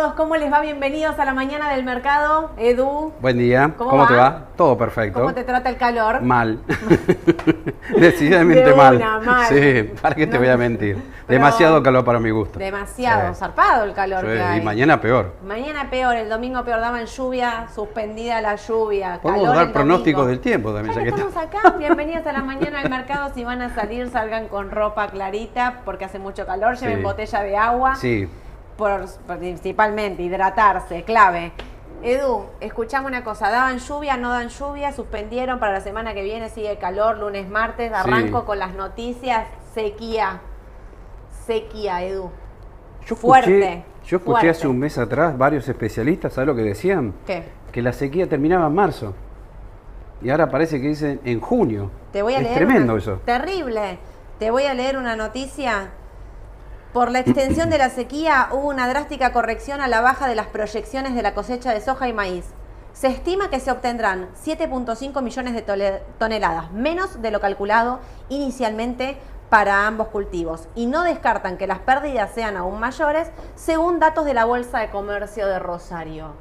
[0.00, 0.60] Todos, ¿cómo les va?
[0.62, 2.52] Bienvenidos a la mañana del mercado.
[2.56, 4.44] Edu, Buen día, ¿Cómo ¿cómo, te va?
[4.56, 5.20] Todo perfecto.
[5.20, 6.22] ¿cómo te trata el calor?
[6.22, 6.58] Mal.
[7.98, 8.98] Decididamente De mal.
[9.50, 10.38] Sí, ¿para qué te No.
[10.38, 10.96] voy a mentir?
[11.26, 12.58] Pero- Demasiado calor para mi gusto.
[12.58, 13.40] Demasiado, Sí.
[13.40, 14.60] zarpado el calor Sí, que hay.
[14.60, 15.34] Y mañana peor.
[15.46, 20.40] Mañana peor, el domingo peor, daban lluvia, suspendida la lluvia, Podemos calor dar pronósticos del
[20.40, 20.94] tiempo también.
[20.96, 23.32] Ya que estamos está- acá, bienvenidos a la mañana del mercado.
[23.34, 26.76] Si van a salir, salgan con ropa clarita porque hace mucho calor.
[26.78, 27.02] Lleven Sí.
[27.02, 28.28] botella de agua, Sí,
[28.80, 29.06] por,
[29.38, 31.52] principalmente hidratarse, clave.
[32.02, 34.90] Edu, escuchame una cosa, ¿daban lluvia, no dan lluvia?
[34.90, 36.48] ¿Suspendieron para la semana que viene?
[36.48, 37.92] ¿Sigue calor, lunes, martes?
[37.92, 38.46] Arranco Sí.
[38.46, 40.40] con las noticias, sequía.
[41.46, 42.30] Sequía, Edu.
[43.06, 44.48] yo Fuerte, escuché, yo escuché fuerte.
[44.50, 47.14] hace un mes atrás varios especialistas, ¿sabes lo que decían?
[47.26, 47.44] ¿Qué?
[47.72, 49.14] Que la sequía terminaba en marzo.
[50.22, 51.90] Y ahora parece que dicen en junio.
[52.12, 52.54] Te voy a es leer.
[52.56, 53.20] tremendo una- eso.
[53.24, 53.98] Terrible.
[54.38, 55.90] Te voy a leer una noticia.
[56.92, 60.48] Por la extensión de la sequía hubo una drástica corrección a la baja de las
[60.48, 62.46] proyecciones de la cosecha de soja y maíz.
[62.94, 69.18] Se estima que se obtendrán 7.5 millones de toneladas, menos de lo calculado inicialmente
[69.50, 70.68] para ambos cultivos.
[70.74, 74.90] Y no descartan que las pérdidas sean aún mayores, según datos de la Bolsa de
[74.90, 76.32] Comercio de Rosario.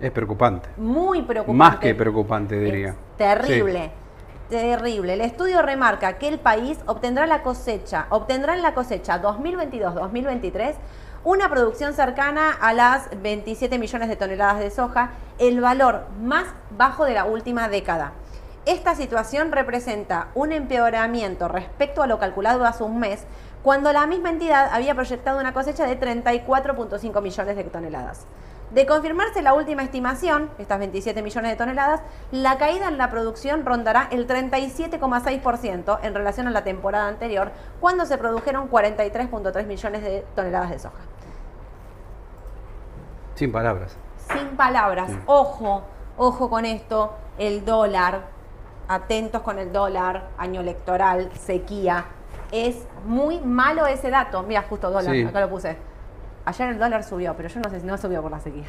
[0.00, 0.70] Es preocupante.
[0.76, 1.56] Muy preocupante.
[1.56, 2.88] Más que preocupante, diría.
[2.88, 3.92] Es terrible.
[4.54, 5.14] Terrible.
[5.14, 10.74] El estudio remarca que el país obtendrá la cosecha, obtendrá en la cosecha 2022-2023
[11.24, 15.10] una producción cercana a las 27 millones de toneladas de soja,
[15.40, 18.12] el valor más bajo de la última década.
[18.64, 23.24] Esta situación representa un empeoramiento respecto a lo calculado hace un mes,
[23.64, 28.24] cuando la misma entidad había proyectado una cosecha de 34.5 millones de toneladas.
[28.74, 32.00] De confirmarse la última estimación, estas 27 millones de toneladas,
[32.32, 38.04] la caída en la producción rondará el 37,6% en relación a la temporada anterior, cuando
[38.04, 40.98] se produjeron 43.3 millones de toneladas de soja.
[43.36, 43.96] Sin palabras.
[44.32, 45.82] Sin palabras, ojo,
[46.16, 48.22] ojo con esto, el dólar,
[48.88, 52.06] atentos con el dólar, año electoral, sequía.
[52.50, 54.42] Es muy malo ese dato.
[54.42, 55.22] Mira, justo dólar, Sí.
[55.22, 55.76] acá lo puse.
[56.46, 58.64] Ayer el dólar subió, pero yo no sé si no subió por la sequía.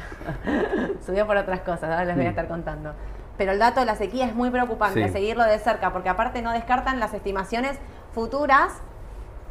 [1.06, 2.30] subió por otras cosas, ahora les voy a Mm.
[2.30, 2.92] estar contando.
[3.36, 5.12] Pero el dato de la sequía es muy preocupante, Sí.
[5.12, 7.78] seguirlo de cerca, porque aparte no descartan las estimaciones
[8.14, 8.72] futuras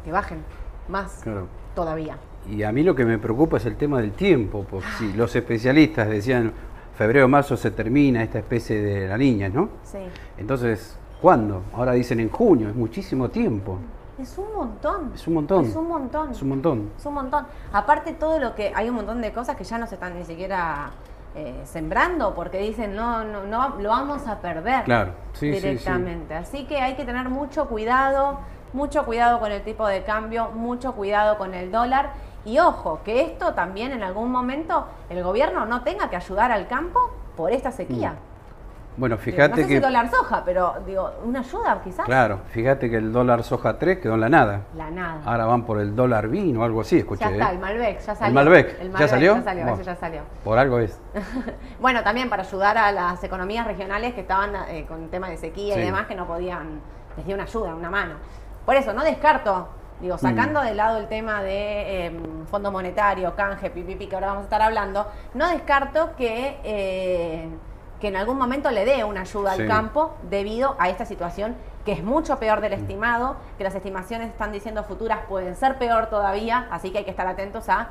[0.04, 0.38] que bajen
[0.88, 1.46] más Claro.
[1.76, 2.16] todavía.
[2.48, 5.34] Y a mí lo que me preocupa es el tema del tiempo, porque si los
[5.36, 6.52] especialistas decían
[6.96, 9.68] febrero marzo se termina esta especie de la niña, ¿no?
[9.84, 9.98] Sí.
[10.38, 11.62] Entonces, ¿cuándo?
[11.74, 13.78] Ahora dicen en junio, es muchísimo tiempo.
[14.18, 15.12] Es un montón.
[15.14, 15.64] Es un montón.
[15.64, 16.30] Es un montón.
[16.30, 16.92] Es un montón.
[16.96, 17.46] Es un montón.
[17.72, 20.24] Aparte todo lo que hay un montón de cosas que ya no se están ni
[20.24, 20.90] siquiera
[21.34, 25.68] eh, sembrando porque dicen no, no, no, lo vamos a perder Claro, sí, sí, sí.
[25.68, 26.34] directamente.
[26.34, 28.38] Así que hay que tener mucho cuidado,
[28.72, 32.12] mucho cuidado con el tipo de cambio, mucho cuidado con el dólar
[32.46, 36.68] y ojo que esto también en algún momento el gobierno no tenga que ayudar al
[36.68, 38.14] campo por esta sequía.
[38.96, 39.74] Bueno, no fíjate sé que.
[39.74, 42.06] si dólar soja, pero digo, una ayuda quizás.
[42.06, 44.60] Claro, fíjate que el dólar soja 3 quedó en la nada.
[44.74, 45.20] La nada.
[45.24, 47.24] Ahora van por el dólar vino o algo así, escuché.
[47.24, 47.54] Ya está, ¿eh?
[47.54, 48.34] el Malbec, ya salió.
[48.34, 49.36] Malbec, El ¿ya salió?
[49.36, 49.82] Ya salió, Bueno.
[49.82, 50.22] ya salió.
[50.44, 50.98] Por algo es.
[51.80, 55.36] bueno, también para ayudar a las economías regionales que estaban eh, con el tema de
[55.36, 56.80] sequía y demás, que no podían,
[57.16, 58.14] les dio una ayuda, una mano.
[58.64, 59.68] Por eso, no descarto
[60.00, 62.20] Digo, sacando de lado el tema de eh,
[62.50, 67.48] Fondo Monetario, canje, pipipi, que ahora vamos a estar hablando, no descarto que, eh,
[68.00, 69.62] que en algún momento le dé una ayuda Sí.
[69.62, 74.28] al campo debido a esta situación que es mucho peor del estimado, que las estimaciones
[74.28, 77.88] están diciendo futuras pueden ser peor todavía, así que hay que estar atentos a,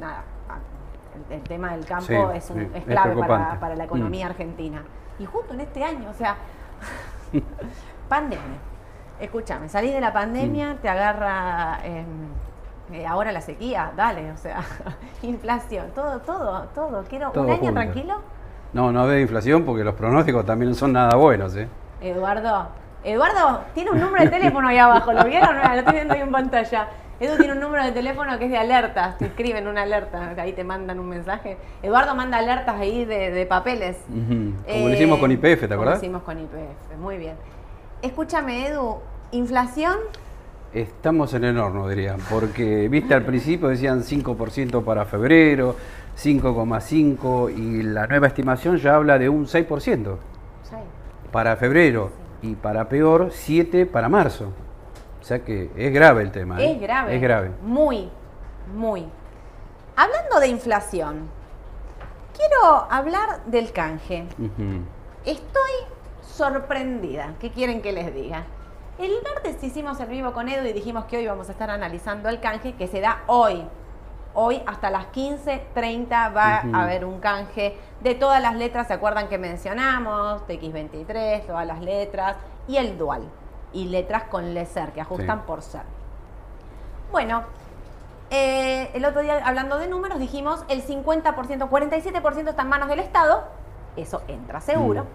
[0.00, 3.74] nada, a- el, el tema del campo Sí, es, un- sí, es es clave para,
[3.74, 4.82] la economía argentina.
[5.18, 6.36] Y justo en este año, o sea,
[8.08, 8.58] pandemia.
[9.20, 12.06] Escúchame, salís de la pandemia, te agarra em,
[12.92, 14.60] eh, ahora la sequía, dale, o sea,
[15.22, 17.04] inflación, todo, todo, todo.
[17.08, 17.74] Quiero Todo un año junto.
[17.74, 18.20] tranquilo.
[18.72, 21.68] No, no ve inflación porque los pronósticos también son nada buenos, ¿eh?
[22.00, 22.68] Eduardo,
[23.02, 25.56] Eduardo tiene un número de teléfono ahí abajo, ¿lo vieron?
[25.56, 26.88] Mira, Lo estoy viendo ahí en pantalla.
[27.20, 30.52] Edu tiene un número de teléfono que es de alertas, te escriben una alerta, ahí
[30.52, 31.56] te mandan un mensaje.
[31.82, 33.96] Eduardo manda alertas ahí de, de papeles.
[34.06, 35.98] Como Eh, lo hicimos con YPF, ¿te Como acordás?
[35.98, 37.34] hicimos con IPF, muy bien.
[38.02, 38.98] Escúchame, Edu,
[39.32, 39.96] inflación,
[40.72, 45.74] Estamos en el horno, diría, porque, viste, al principio decían 5% para febrero,
[46.16, 50.16] 5,5% y la nueva estimación ya habla de un 6%
[50.62, 50.76] sí,
[51.32, 52.10] para febrero
[52.42, 54.52] y para peor 7% para marzo.
[55.20, 56.60] O sea que es grave el tema.
[56.60, 56.72] ¿eh?
[56.72, 57.16] es grave.
[57.16, 57.50] Es grave.
[57.62, 58.10] Muy,
[58.74, 59.06] muy.
[59.96, 61.28] Hablando de inflación,
[62.36, 64.26] quiero hablar del canje.
[65.24, 65.72] Estoy
[66.22, 67.34] sorprendida.
[67.40, 68.44] ¿Qué quieren que les diga?
[68.98, 72.28] El martes hicimos el vivo con Edu y dijimos que hoy vamos a estar analizando
[72.28, 73.64] el canje que se da hoy.
[74.34, 79.28] Hoy hasta las 15.30 va a haber un canje de todas las letras, ¿se acuerdan
[79.28, 80.42] que mencionamos?
[80.48, 82.36] TX23, todas las letras
[82.66, 83.22] y el dual.
[83.72, 85.44] Y letras con leser, que ajustan Sí.
[85.46, 85.82] por ser.
[87.12, 87.44] Bueno,
[88.30, 92.98] eh, el otro día hablando de números dijimos el 50%, 47% está en manos del
[93.00, 93.44] Estado,
[93.96, 95.06] eso entra seguro.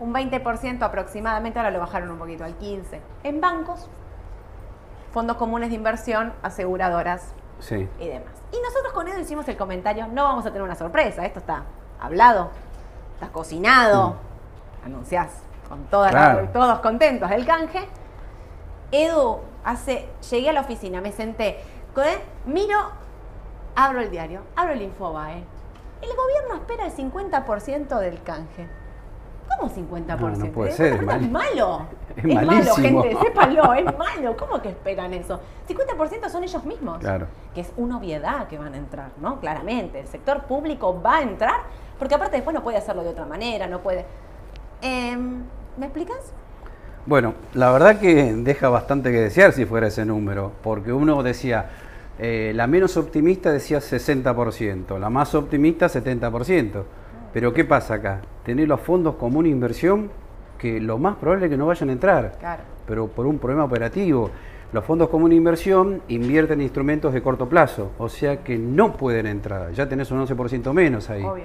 [0.00, 3.88] Un 20% aproximadamente, ahora lo bajaron un poquito al 15%, en bancos,
[5.12, 7.88] fondos comunes de inversión, aseguradoras Sí.
[8.00, 8.32] y demás.
[8.52, 11.62] Y nosotros con Edu hicimos el comentario, no vamos a tener una sorpresa, esto está
[12.00, 12.50] hablado,
[13.14, 14.16] está cocinado,
[14.84, 15.30] anunciás
[15.68, 17.88] con todas las- todos contentos del canje.
[18.90, 21.60] Edu, hace, llegué a la oficina, me senté,
[21.96, 22.18] ¿eh?
[22.46, 22.76] miro,
[23.76, 25.44] abro el diario, abro el Infobae.
[26.02, 28.68] El gobierno espera el 50% del canje.
[29.58, 30.18] ¿Cómo 50%?
[30.20, 31.86] No, no puede Eh, ser, es es mal- malo.
[32.16, 33.02] es malo, malísimo.
[33.02, 34.36] gente, sépanlo, es malo.
[34.36, 35.40] ¿Cómo que esperan eso?
[35.68, 37.26] 50% son ellos mismos Claro.
[37.54, 39.40] que es una obviedad que van a entrar, ¿no?
[39.40, 41.60] Claramente, el sector público va a entrar,
[41.98, 44.04] porque aparte después no puede hacerlo de otra manera, no puede...
[44.82, 45.42] Em,
[45.76, 46.32] ¿Me explicas?
[47.06, 51.70] Bueno, la verdad que deja bastante que desear si fuera ese número, porque uno decía,
[52.18, 56.84] eh, la menos optimista decía 60%, la más optimista 70%.
[57.34, 58.20] Pero ¿qué pasa acá?
[58.44, 60.10] Tener los fondos como una inversión
[60.56, 62.62] que lo más probable es que no vayan a entrar, Claro.
[62.86, 64.30] pero por un problema operativo.
[64.72, 68.92] Los fondos como una inversión invierten en instrumentos de corto plazo, o sea que no
[68.92, 71.24] pueden entrar, ya tenés un 11% menos ahí.
[71.24, 71.44] Obvio.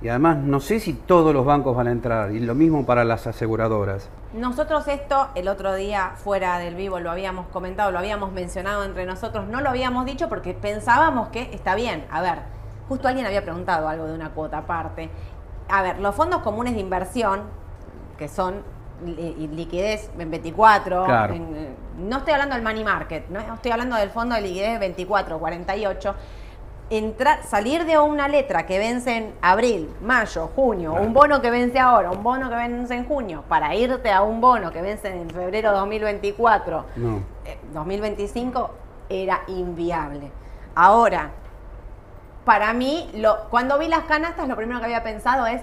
[0.00, 3.04] Y además no sé si todos los bancos van a entrar, y lo mismo para
[3.04, 4.08] las aseguradoras.
[4.32, 9.06] Nosotros esto el otro día fuera del vivo lo habíamos comentado, lo habíamos mencionado entre
[9.06, 12.04] nosotros, no lo habíamos dicho porque pensábamos que está bien.
[12.10, 12.38] A ver,
[12.88, 15.10] justo alguien había preguntado algo de una cuota aparte.
[15.68, 17.42] A ver, los fondos comunes de inversión,
[18.16, 18.62] que son
[19.04, 21.34] liquidez en 24, Claro.
[21.34, 21.68] en, eh,
[21.98, 26.14] no estoy hablando del money market, no estoy hablando del fondo de liquidez 24, 48.
[26.90, 31.06] Entrar, salir de una letra que vence en abril, mayo, junio, Claro.
[31.06, 34.40] un bono que vence ahora, un bono que vence en junio, para irte a un
[34.40, 37.18] bono que vence en febrero 2024, No.
[37.44, 38.70] eh, 2025,
[39.10, 40.32] era inviable.
[40.74, 41.30] Ahora,
[42.48, 45.60] para mí, lo, cuando vi las canastas, lo primero que había pensado es,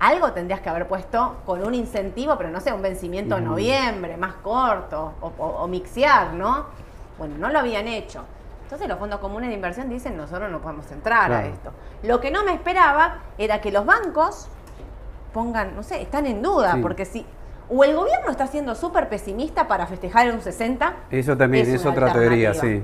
[0.00, 4.16] algo tendrías que haber puesto con un incentivo, pero no sé, un vencimiento en noviembre,
[4.16, 6.64] más corto, o, o- o mixear, ¿no?
[7.18, 8.24] Bueno, no lo habían hecho.
[8.62, 11.72] Entonces los fondos comunes de inversión dicen, nosotros no podemos entrar a esto.
[12.04, 14.48] Lo que no me esperaba era que los bancos
[15.34, 16.80] pongan, no sé, están en duda, Sí.
[16.80, 17.26] porque si...
[17.68, 20.94] O el gobierno está siendo súper pesimista para festejar un 60.
[21.10, 22.82] Eso también es, otra teoría, sí.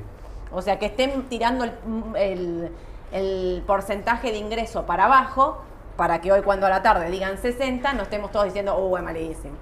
[0.53, 1.73] O sea, que estén tirando el,
[2.17, 2.71] el-
[3.13, 5.63] el porcentaje de ingreso para abajo
[5.97, 9.03] para que hoy cuando a la tarde digan 60 no estemos todos diciendo, uh, es
[9.03, 9.57] malísimo.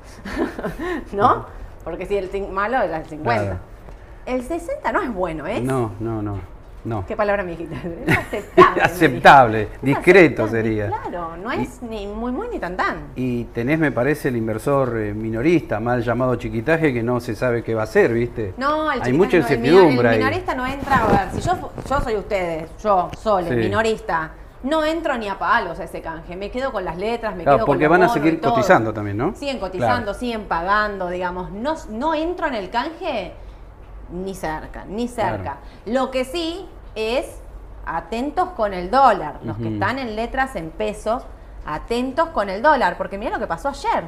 [1.13, 1.47] ¿No?
[1.83, 3.23] Porque si el malo es el 50.
[3.23, 3.59] Claro.
[4.27, 5.61] El 60 no es bueno, ¿eh?
[5.61, 6.39] No, no, no.
[6.85, 7.05] No.
[7.07, 7.75] ¿Qué palabra me dijiste?
[8.09, 8.83] Aceptable.
[8.83, 10.87] Aceptable, discreto aceptable, sería.
[10.89, 12.97] Claro, no es ni muy muy ni tan tan.
[13.17, 17.63] Y tenés, me parece, el inversor eh, minorista, mal llamado chiquitaje, que no se sabe
[17.63, 18.55] qué va a hacer, ¿viste?
[18.57, 20.19] No, el Hay mucha no, incertidumbre el ahí.
[20.19, 23.55] minorista no entra, a ver, si yo, yo soy ustedes, yo, Sole, Sí.
[23.57, 24.31] minorista,
[24.65, 27.59] no entro ni a palos a ese canje, me quedo con las letras, me Claro,
[27.59, 29.35] quedo con porque los van a seguir cotizando también, ¿no?
[29.37, 30.19] Siguen cotizando, Claro.
[30.19, 33.33] siguen pagando, digamos, no, no entro en el canje
[34.11, 35.59] Ni cerca, ni cerca.
[35.87, 37.27] Lo que sí es
[37.87, 39.41] atentos con el dólar.
[39.45, 41.25] Los que están en letras en pesos,
[41.67, 42.97] atentos con el dólar.
[42.97, 44.05] Porque mira lo que pasó ayer.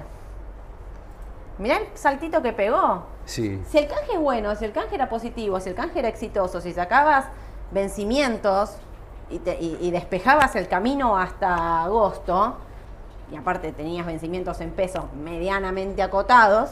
[1.59, 3.05] Mirá el saltito que pegó.
[3.27, 3.61] Sí.
[3.69, 6.61] Si el canje es bueno, si el canje era positivo, si el canje era exitoso,
[6.61, 7.27] si sacabas
[7.71, 8.77] vencimientos
[9.29, 12.57] y, te- y- y despejabas el camino hasta agosto,
[13.31, 16.71] y aparte tenías vencimientos en pesos medianamente acotados,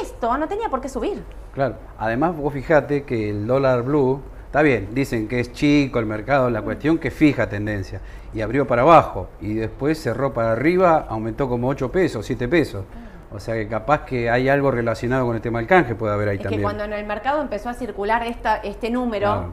[0.00, 1.24] esto no tenía por qué subir.
[1.54, 1.74] Claro.
[1.98, 6.48] Además, vos fijate que el dólar blue, está bien, dicen que es chico el mercado,
[6.50, 8.00] la cuestión que fija tendencia.
[8.34, 9.28] Y abrió para abajo.
[9.40, 12.84] Y después cerró para arriba, aumentó como 8 pesos, 7 pesos.
[13.30, 16.28] O sea que capaz que hay algo relacionado con el tema del canje, puede haber
[16.30, 16.60] ahí es también.
[16.60, 19.52] que cuando en el mercado empezó a circular esta, este número, Claro.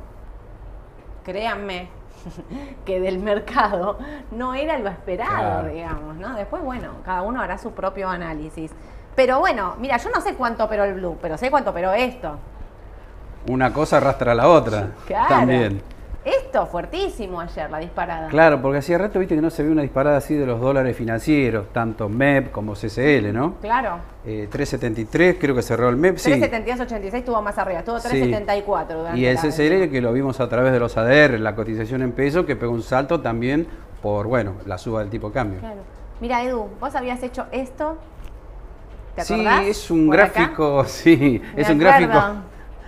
[1.24, 1.90] créanme
[2.86, 3.98] que del mercado
[4.32, 5.68] no era lo esperado, Claro.
[5.70, 6.36] digamos, ¿no?
[6.36, 8.72] Después, bueno, cada uno hará su propio análisis.
[9.20, 12.38] Pero bueno, mira, yo no sé cuánto operó el blue, pero sé cuánto operó esto.
[13.50, 14.92] Una cosa arrastra a la otra.
[15.08, 15.28] Claro.
[15.28, 15.82] También.
[16.24, 18.30] Esto, fuertísimo ayer, la disparada.
[18.30, 20.96] Claro, porque hacía rato viste que no se ve una disparada así de los dólares
[20.96, 23.56] financieros, tanto MEP como CCL, ¿no?
[23.56, 23.98] Claro.
[24.26, 26.32] Eh, 373 creo que cerró el MEP, sí.
[26.32, 28.08] 372.86 estuvo más arriba, estuvo Sí.
[28.08, 31.56] 374 durante Y el la- CCL que lo vimos a través de los ADR, la
[31.56, 33.68] cotización en peso, que pegó un salto también
[34.02, 35.60] por, bueno, la suba del tipo de cambio.
[35.60, 35.82] Claro.
[36.22, 37.98] Mira, Edu, vos habías hecho esto.
[39.20, 40.30] ¿Te sí, es un acá.
[40.34, 42.08] gráfico, sí, Me es un acuerdo.
[42.08, 42.36] gráfico.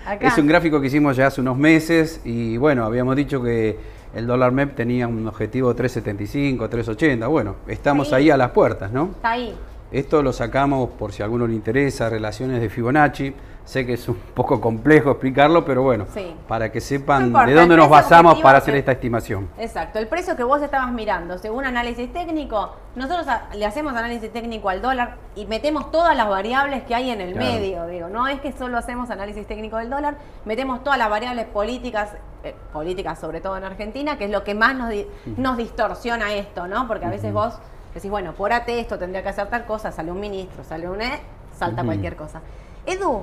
[0.05, 0.27] Acá.
[0.27, 3.77] Es un gráfico que hicimos ya hace unos meses y bueno, habíamos dicho que
[4.15, 7.27] el dólar MEP tenía un objetivo 375, 380.
[7.27, 8.15] Bueno, estamos Sí.
[8.15, 9.11] ahí a las puertas, ¿no?
[9.15, 9.55] Está ahí.
[9.91, 13.33] Esto lo sacamos por si a alguno le interesa, relaciones de Fibonacci.
[13.71, 16.35] Sé que es un poco complejo explicarlo, pero bueno, Sí.
[16.45, 19.47] para que No sepan importa, de dónde nos basamos para hacer esta estimación.
[19.57, 23.25] Exacto, el precio que vos estabas mirando, según análisis técnico, nosotros
[23.55, 27.31] le hacemos análisis técnico al dólar y metemos todas las variables que hay en el
[27.31, 27.47] Claro.
[27.49, 31.45] medio, digo, no es que solo hacemos análisis técnico del dólar, metemos todas las variables
[31.45, 32.09] políticas,
[32.43, 36.33] eh, políticas sobre todo en Argentina, que es lo que más nos, di- nos distorsiona
[36.33, 36.89] esto, ¿no?
[36.89, 37.57] Porque a veces vos
[37.93, 41.01] decís, bueno, por AT esto tendría que hacer tal cosa, sale un ministro, sale un
[41.01, 41.21] E,
[41.57, 42.41] salta cualquier cosa.
[42.85, 43.21] Edu,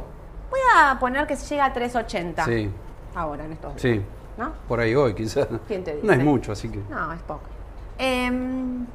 [0.51, 2.71] voy a poner que llega a 380 Sí,
[3.15, 4.03] ahora en estos días, sí.
[4.37, 4.53] ¿no?
[4.67, 5.49] Por ahí hoy, quizás.
[5.67, 6.81] ¿Quién te No es mucho, así que.
[6.91, 7.41] No, es poco.
[7.99, 8.87] Em,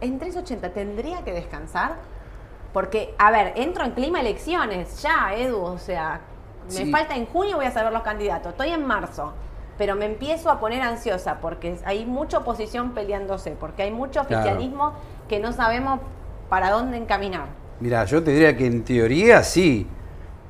[0.00, 1.96] en 380 tendría que descansar.
[2.72, 5.62] Porque, a ver, entro en clima elecciones ya, Edu.
[5.62, 6.20] O sea,
[6.66, 6.90] me Sí.
[6.90, 8.52] falta en junio, voy a saber los candidatos.
[8.52, 9.32] Estoy en marzo.
[9.78, 13.52] Pero me empiezo a poner ansiosa porque hay mucha oposición peleándose.
[13.52, 14.42] Porque hay mucho Claro.
[14.42, 14.92] oficialismo
[15.28, 16.00] que no sabemos
[16.48, 17.46] para dónde encaminar.
[17.80, 19.86] Mira, yo te diría que en teoría sí,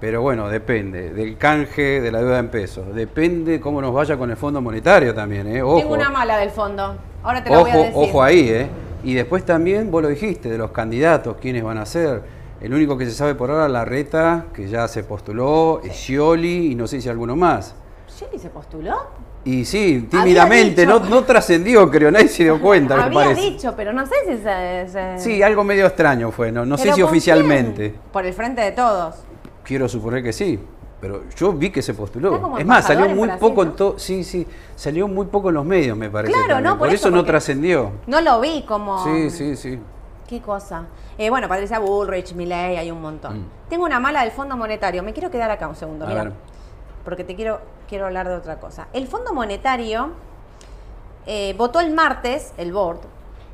[0.00, 2.94] pero bueno, depende del canje de la deuda en pesos.
[2.94, 5.62] Depende cómo nos vaya con el Fondo Monetario también, ¿eh?
[5.62, 5.78] Ojo.
[5.78, 6.96] Tengo una mala del fondo.
[7.22, 7.94] Ahora te la voy a Ojo, decir.
[7.96, 8.66] ojo ahí, ¿eh?
[9.04, 12.22] Y después también, vos lo dijiste, de los candidatos, quiénes van a ser.
[12.60, 16.74] El único que se sabe por ahora, la reta, que ya se postuló, Scioli y
[16.74, 17.74] no sé si alguno más.
[18.08, 18.96] ¿Shelly se postuló?
[19.44, 23.40] Y sí, tímidamente, dicho- no, no trascendió, creo, nadie se dio cuenta, me Había parece.
[23.42, 24.88] dicho, pero no sé si se...
[24.88, 27.90] se- Sí, algo medio extraño fue, no, no sé ¿Pero si oficialmente.
[27.90, 28.00] quién?
[28.12, 29.16] Por el frente de todos.
[29.66, 30.60] Quiero suponer que sí,
[31.00, 32.56] pero yo vi que se postuló.
[32.56, 34.46] Es más, salió muy poco en todo, sí, sí,
[34.76, 36.32] salió muy poco en los medios, me parece.
[36.32, 37.90] Claro, no, por por eso, no trascendió.
[38.06, 39.02] No lo vi como...
[39.02, 39.80] Sí, sí, sí.
[40.28, 40.86] Qué cosa.
[41.18, 43.40] Eh, bueno, Patricia Bullrich, Milley, hay un montón.
[43.40, 43.46] Mm.
[43.68, 45.02] Tengo una mala del Fondo Monetario.
[45.02, 46.32] Me quiero quedar acá un segundo, mira.
[47.04, 48.86] Porque te quiero, quiero hablar de otra cosa.
[48.92, 50.10] El Fondo Monetario
[51.26, 53.00] eh, votó el martes, el board,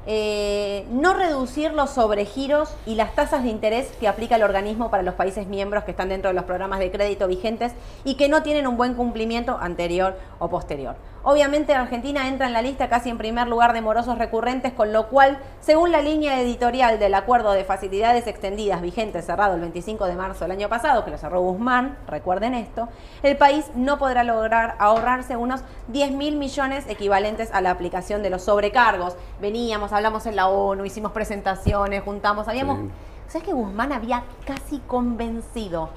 [0.06, 5.02] eh, no reducir los sobregiros y las tasas de interés que aplica el organismo para
[5.02, 7.72] los países miembros que están dentro de los programas de crédito vigentes
[8.04, 10.96] y que no tienen un buen cumplimiento anterior o posterior.
[11.24, 15.08] Obviamente Argentina entra en la lista casi en primer lugar de morosos recurrentes, con lo
[15.08, 20.16] cual, según la línea editorial del acuerdo de facilidades extendidas vigente cerrado el 25 de
[20.16, 22.88] marzo del año pasado, que lo cerró Guzmán, recuerden esto,
[23.22, 28.30] el país no podrá lograr ahorrarse unos 10 mil millones equivalentes a la aplicación de
[28.30, 29.16] los sobrecargos.
[29.40, 32.78] Veníamos, hablamos en la ONU, hicimos presentaciones, juntamos, habíamos...
[32.80, 32.90] Sí.
[33.28, 35.88] ¿Sabes que Guzmán había casi convencido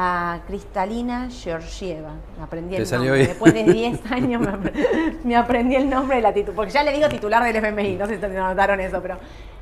[0.00, 2.10] a Cristalina Georgieva?
[2.40, 3.10] Aprendí el nombre.
[3.16, 3.28] bien.
[3.30, 6.54] Después de 10 años me, apre- me aprendí el nombre de la titular.
[6.54, 9.18] Porque ya le digo titular del FMI, no sé si notaron eso, pero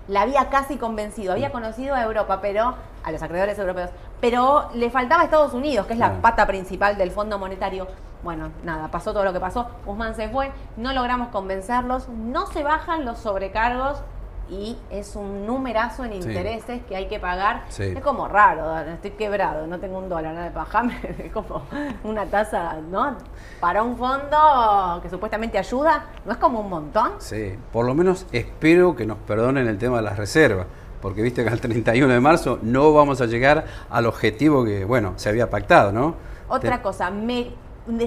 [0.09, 1.33] la había casi convencido.
[1.33, 3.88] Había conocido a Europa, pero a los acreedores europeos.
[4.21, 7.87] Pero le faltaba a Estados Unidos, que es la pata principal del Fondo Monetario.
[8.23, 9.66] Bueno, nada, pasó todo lo que pasó.
[9.87, 14.02] Guzmán se fue, no logramos convencerlos, no se bajan los sobrecargos
[14.49, 16.29] y es un numerazo en Sí.
[16.29, 17.65] intereses que hay que pagar.
[17.69, 17.83] Sí.
[17.85, 21.62] Es como raro, estoy quebrado, no tengo un dólar, nada, bajame, es como
[22.05, 23.17] una tasa, ¿no?
[23.61, 27.12] Para un fondo que supuestamente ayuda, ¿no es como un montón?
[27.19, 30.67] Sí, por lo menos espero que nos perdonen el tema de las reservas,
[31.03, 35.15] porque viste que al 31 de marzo no vamos a llegar al objetivo que, bueno,
[35.17, 36.15] se había pactado, ¿no?
[36.49, 37.50] Otra Te- cosa, me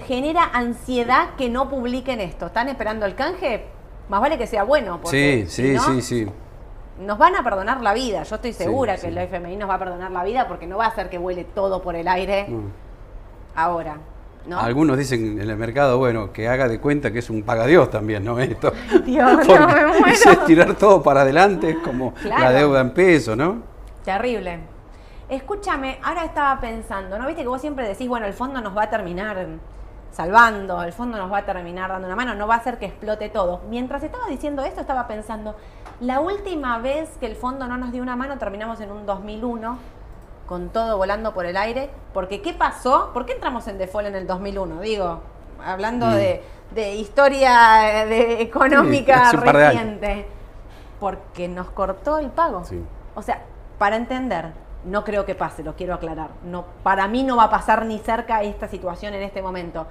[0.06, 2.48] genera ansiedad que no publiquen esto.
[2.48, 3.66] ¿Están esperando el canje?
[4.10, 5.00] Más vale que sea bueno.
[5.02, 6.28] Porque Sí, sí, no, sí, sí.
[7.00, 8.24] Nos van a perdonar la vida.
[8.24, 9.08] Yo estoy Sí, segura que sí.
[9.08, 11.44] el FMI nos va a perdonar la vida porque no va a hacer que vuele
[11.46, 12.64] todo por el aire No.
[13.56, 13.98] ahora.
[14.48, 14.60] ¿no?
[14.60, 18.24] Algunos dicen en el mercado, bueno, que haga de cuenta que es un pagadios también,
[18.26, 18.40] ¿no?
[18.40, 18.72] Esto.
[19.06, 20.08] Dios, no, me muero.
[20.32, 22.44] es tirar todo para adelante, es como Claro.
[22.46, 23.62] la deuda en peso, ¿no?
[24.04, 24.60] Terrible.
[25.30, 28.84] Escúchame, ahora estaba pensando, ¿no viste que vos siempre decís, bueno, el fondo nos va
[28.84, 29.38] a terminar
[30.12, 32.86] salvando, el fondo nos va a terminar dando una mano, no va a hacer que
[32.88, 33.62] explote todo?
[33.70, 35.56] Mientras estaba diciendo esto, estaba pensando,
[36.02, 39.78] la última vez que el fondo no nos dio una mano terminamos en un 2001,
[40.48, 43.12] con todo volando por el aire, porque ¿qué pasó?
[43.14, 44.82] ¿Por qué entramos en default en el 2001?
[44.82, 45.22] Digo,
[45.64, 46.14] hablando Mm.
[46.16, 50.26] de, de historia de económica reciente,
[51.00, 52.66] porque nos cortó el pago.
[52.66, 52.84] Sí.
[53.16, 53.42] O sea,
[53.78, 54.52] para entender,
[54.86, 56.30] no creo que pase, lo quiero aclarar.
[56.44, 59.88] No, para mí no va a pasar ni cerca esta situación en este momento.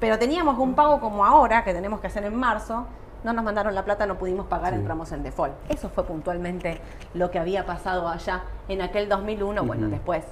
[0.00, 2.86] Pero teníamos un pago como ahora, que tenemos que hacer en marzo,
[3.24, 4.80] no nos mandaron la plata, no pudimos pagar, Sí.
[4.80, 5.52] entramos en default.
[5.68, 6.80] Eso fue puntualmente
[7.14, 9.62] lo que había pasado allá en aquel 2001.
[9.64, 10.24] Bueno, después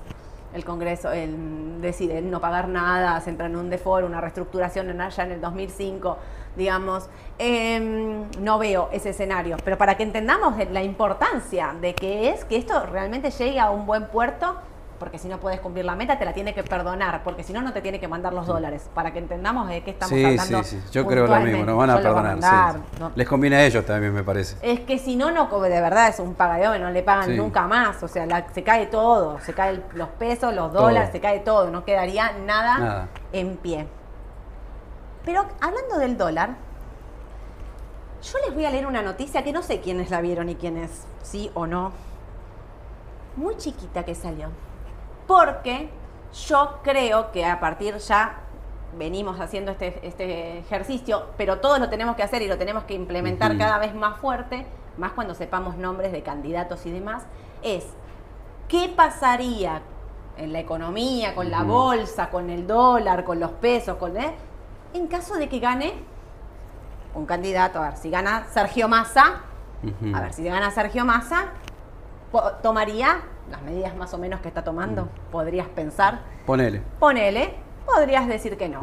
[0.54, 5.00] el Congreso el, decide no pagar nada, se entra en un default, una reestructuración en
[5.00, 6.18] allá en el 2005,
[6.56, 7.08] digamos.
[7.38, 12.56] Em, no veo ese escenario, pero para que entendamos la importancia de que es que
[12.56, 14.56] esto realmente llegue a un buen puerto,
[14.98, 17.62] porque si no puedes cumplir la meta, te la tiene que perdonar, porque si no,
[17.62, 20.62] no te tiene que mandar los dólares, para que entendamos de qué estamos Sí, hablando.
[20.62, 20.88] sí, sí.
[20.92, 22.24] Yo creo lo mismo, nos van a perdonar.
[22.32, 22.80] mandar, sí.
[23.00, 24.56] no- Les conviene a ellos también, me parece.
[24.60, 27.36] es que si no, no de verdad, es un pagador, no le pagan Sí.
[27.38, 28.02] nunca más.
[28.02, 30.82] O sea, la- se cae todo, se caen los pesos, los Todo.
[30.82, 33.08] dólares, se cae todo, no quedaría nada, Nada.
[33.32, 33.86] en pie.
[35.24, 36.56] Pero hablando del dólar,
[38.22, 41.06] yo les voy a leer una noticia que no sé quiénes la vieron y quiénes
[41.22, 41.92] sí o no.
[43.36, 44.48] Muy chiquita que salió.
[45.26, 45.90] Porque
[46.46, 48.40] yo creo que a partir ya
[48.98, 52.94] venimos haciendo este, este ejercicio, pero todos lo tenemos que hacer y lo tenemos que
[52.94, 57.22] implementar cada vez más fuerte, más cuando sepamos nombres de candidatos y demás,
[57.62, 57.86] es
[58.68, 59.82] qué pasaría
[60.36, 64.34] en la economía, con la bolsa, con el dólar, con los pesos, con ¿eh?
[64.94, 65.94] En caso de que gane
[67.14, 69.40] un candidato, a ver, si gana Sergio Massa,
[70.14, 71.46] a ver, si gana Sergio Massa,
[72.62, 76.82] tomaría las medidas más o menos que está tomando, podrías pensar, Ponele.
[77.00, 78.80] ponele, podrías decir que no.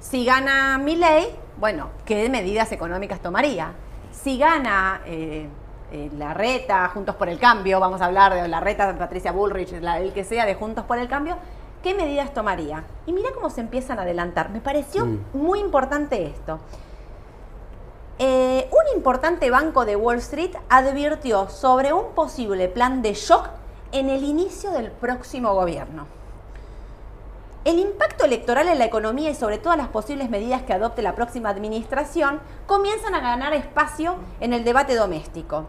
[0.00, 3.72] Si gana Milei, bueno, ¿qué medidas económicas tomaría?
[4.10, 5.48] Si gana eh,
[5.92, 9.32] eh, la reta, Juntos por el Cambio, vamos a hablar de la reta de Patricia
[9.32, 11.36] Bullrich, la, el que sea de Juntos por el Cambio,
[11.82, 12.84] ¿qué medidas tomaría?
[13.06, 14.50] Y mira cómo se empiezan a adelantar.
[14.50, 15.18] Me pareció Mm.
[15.32, 16.58] muy importante esto.
[18.18, 23.48] Eh, un importante banco de Wall Street advirtió sobre un posible plan de shock
[23.92, 26.06] en el inicio del próximo gobierno.
[27.64, 31.14] El impacto electoral en la economía y sobre todas las posibles medidas que adopte la
[31.14, 35.66] próxima administración comienzan a ganar espacio en el debate doméstico.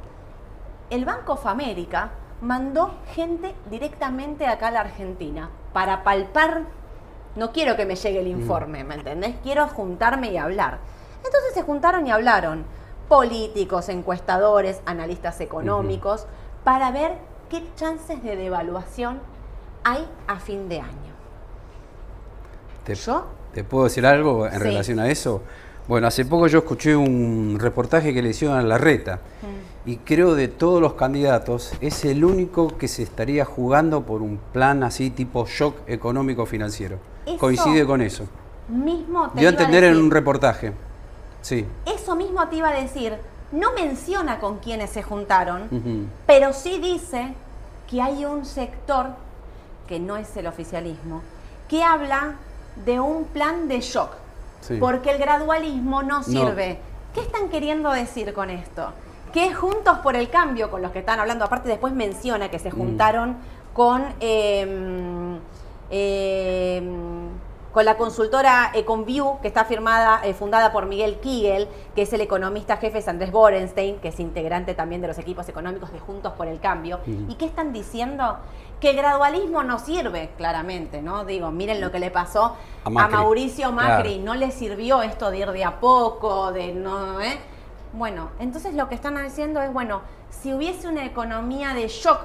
[0.89, 6.63] El Banco of America mandó gente directamente acá a la Argentina para palpar.
[7.36, 9.36] No quiero que me llegue el informe, ¿me entendés?
[9.43, 10.79] Quiero juntarme y hablar.
[11.17, 12.65] Entonces se juntaron y hablaron
[13.08, 16.25] políticos, encuestadores, analistas económicos,
[16.63, 17.13] para ver
[17.49, 19.19] qué chances de devaluación
[19.84, 21.13] hay a fin de año.
[22.84, 23.25] ¿Te, ¿Yo?
[23.53, 24.60] ¿Te puedo decir algo en Sí.
[24.60, 25.41] relación a eso?
[25.89, 29.21] Bueno, hace poco yo escuché un reportaje que le hicieron a la reta
[29.88, 34.39] y creo de todos los candidatos es el único que se estaría jugando por un
[34.54, 36.99] plan así tipo shock económico financiero.
[37.25, 38.28] Eso Coincide con eso.
[38.67, 40.73] Mismo te Dio a entender en un reportaje.
[41.41, 41.65] Sí.
[41.88, 43.15] Eso mismo te iba a decir.
[43.52, 47.34] No menciona con quiénes se juntaron, pero sí dice
[47.89, 49.08] que hay un sector,
[49.88, 51.23] que no es el oficialismo,
[51.67, 52.36] que habla
[52.86, 54.29] de un plan de shock.
[54.62, 54.78] Sí.
[54.80, 56.80] Porque el gradualismo no sirve.
[57.13, 58.91] ¿Qué están queriendo decir con esto?
[59.34, 62.72] Que Juntos por el Cambio, con los que están hablando, aparte después menciona que se
[62.72, 63.38] juntaron
[63.74, 65.38] con, eh,
[65.91, 66.82] eh,
[67.72, 72.22] con la consultora Econview, que está firmada, eh, fundada por Miguel Kigel, que es el
[72.22, 76.48] economista jefe Andrés Borenstein, que es integrante también de los equipos económicos de Juntos por
[76.48, 77.00] el Cambio.
[77.06, 77.32] Ujú.
[77.32, 78.38] ¿Y qué están diciendo?
[78.80, 81.26] Que el gradualismo no sirve, claramente, ¿no?
[81.26, 82.89] Digo, miren lo que le pasó A.
[82.89, 84.24] Mauricio Macri, Claro.
[84.26, 87.38] no le sirvió esto de ir de a poco, de no, ¿eh?
[87.92, 92.20] Bueno, entonces lo que están diciendo es, bueno, si hubiese una economía de shock,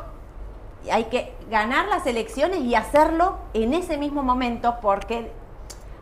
[0.93, 5.33] hay que ganar las elecciones y hacerlo en ese mismo momento porque,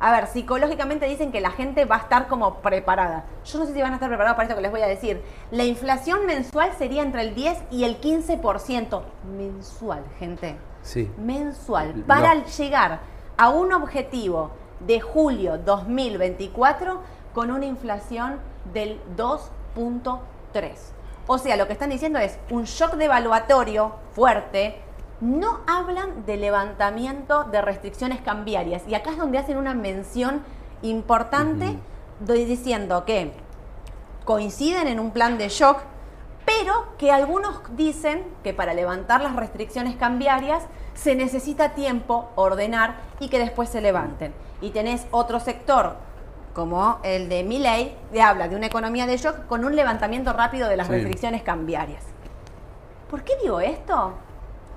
[0.05, 3.25] a ver, psicológicamente dicen que la gente va a estar como preparada.
[3.45, 5.23] Yo no sé si van a estar preparados para esto que les voy a decir.
[5.53, 9.03] La inflación mensual sería entre el 10 y el 15%
[9.37, 11.09] mensual, gente Sí.
[11.17, 12.99] mensual para llegar
[13.37, 17.01] a un objetivo de julio 2024
[17.33, 18.41] con una inflación
[18.75, 20.73] del 2.3.
[21.29, 24.81] O sea, lo que están diciendo es un shock devaluatorio fuerte.
[25.23, 28.83] No hablan de levantamiento de restricciones cambiarias.
[28.89, 30.43] Y acá es donde hacen una mención
[30.83, 31.79] importante
[32.19, 33.33] diciendo que
[34.25, 35.79] coinciden en un plan de shock,
[36.45, 43.29] pero que algunos dicen que para levantar las restricciones cambiarias se necesita tiempo, ordenar y
[43.29, 44.35] que después se levanten.
[44.61, 45.99] Y tenés otro sector
[46.53, 50.69] como el de Milley, que habla de una economía de shock con un levantamiento rápido
[50.69, 52.03] de las restricciones cambiarias.
[53.09, 54.15] ¿Por qué digo esto?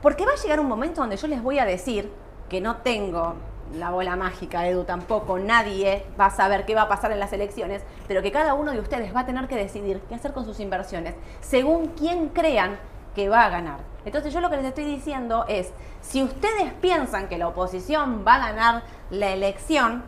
[0.06, 2.12] Porque va a llegar un momento donde yo les voy a decir
[2.48, 3.34] que no tengo
[3.74, 7.34] la bola mágica, Edu, tampoco nadie va a saber qué va a pasar en las
[7.34, 10.46] elecciones, pero que cada uno de ustedes va a tener que decidir qué hacer con
[10.46, 12.78] sus inversiones, según quién crean
[13.16, 13.80] que va a ganar.
[14.06, 18.36] Entonces yo lo que les estoy diciendo es, si ustedes piensan que la oposición va
[18.36, 20.04] a ganar la elección,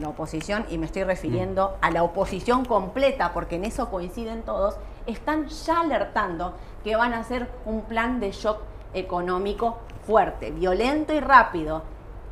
[0.00, 1.84] la oposición, y me estoy refiriendo mm.
[1.84, 7.20] a la oposición completa, porque en eso coinciden todos, están ya alertando que van a
[7.20, 8.62] hacer un plan de shock
[8.94, 11.82] económico fuerte, violento y rápido.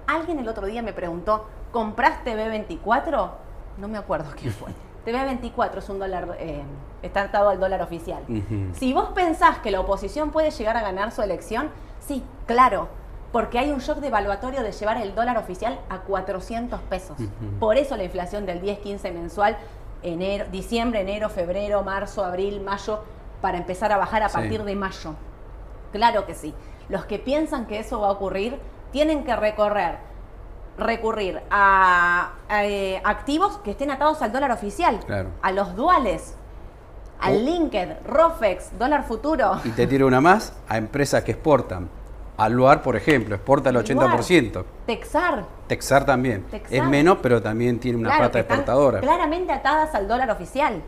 [0.07, 3.31] Alguien el otro día me preguntó, ¿compraste B24?
[3.79, 4.71] No me acuerdo quién fue.
[5.07, 6.63] TV24 es un dólar, eh,
[7.03, 8.23] está atado al dólar oficial.
[8.73, 12.89] Si vos pensás que la oposición puede llegar a ganar su elección, sí, claro,
[13.31, 17.17] porque hay un shock devaluatorio de llevar el dólar oficial a 400 pesos.
[17.61, 19.57] Por eso la inflación del 10-15 mensual,
[20.03, 23.05] enero, diciembre, enero, febrero, marzo, abril, mayo,
[23.41, 25.15] para empezar a bajar a partir de mayo.
[25.97, 26.55] Claro que sí.
[26.89, 28.59] Los que piensan que eso va a ocurrir
[28.93, 29.99] tienen que recorrer,
[30.79, 35.01] recurrir a, eh, activos que estén atados al dólar oficial,
[35.43, 36.35] a los duales,
[37.21, 37.41] al oh.
[37.41, 39.61] Linked, Rofex, dólar futuro.
[39.65, 41.89] Y te tiro una más, a empresas que exportan
[42.37, 44.65] Aluar, por ejemplo, exporta el 80%.
[44.85, 45.45] Texar.
[45.67, 46.45] Texar también.
[46.71, 49.01] Es menos, pero también tiene una pata exportadora.
[49.01, 50.83] Claramente atadas al dólar oficial.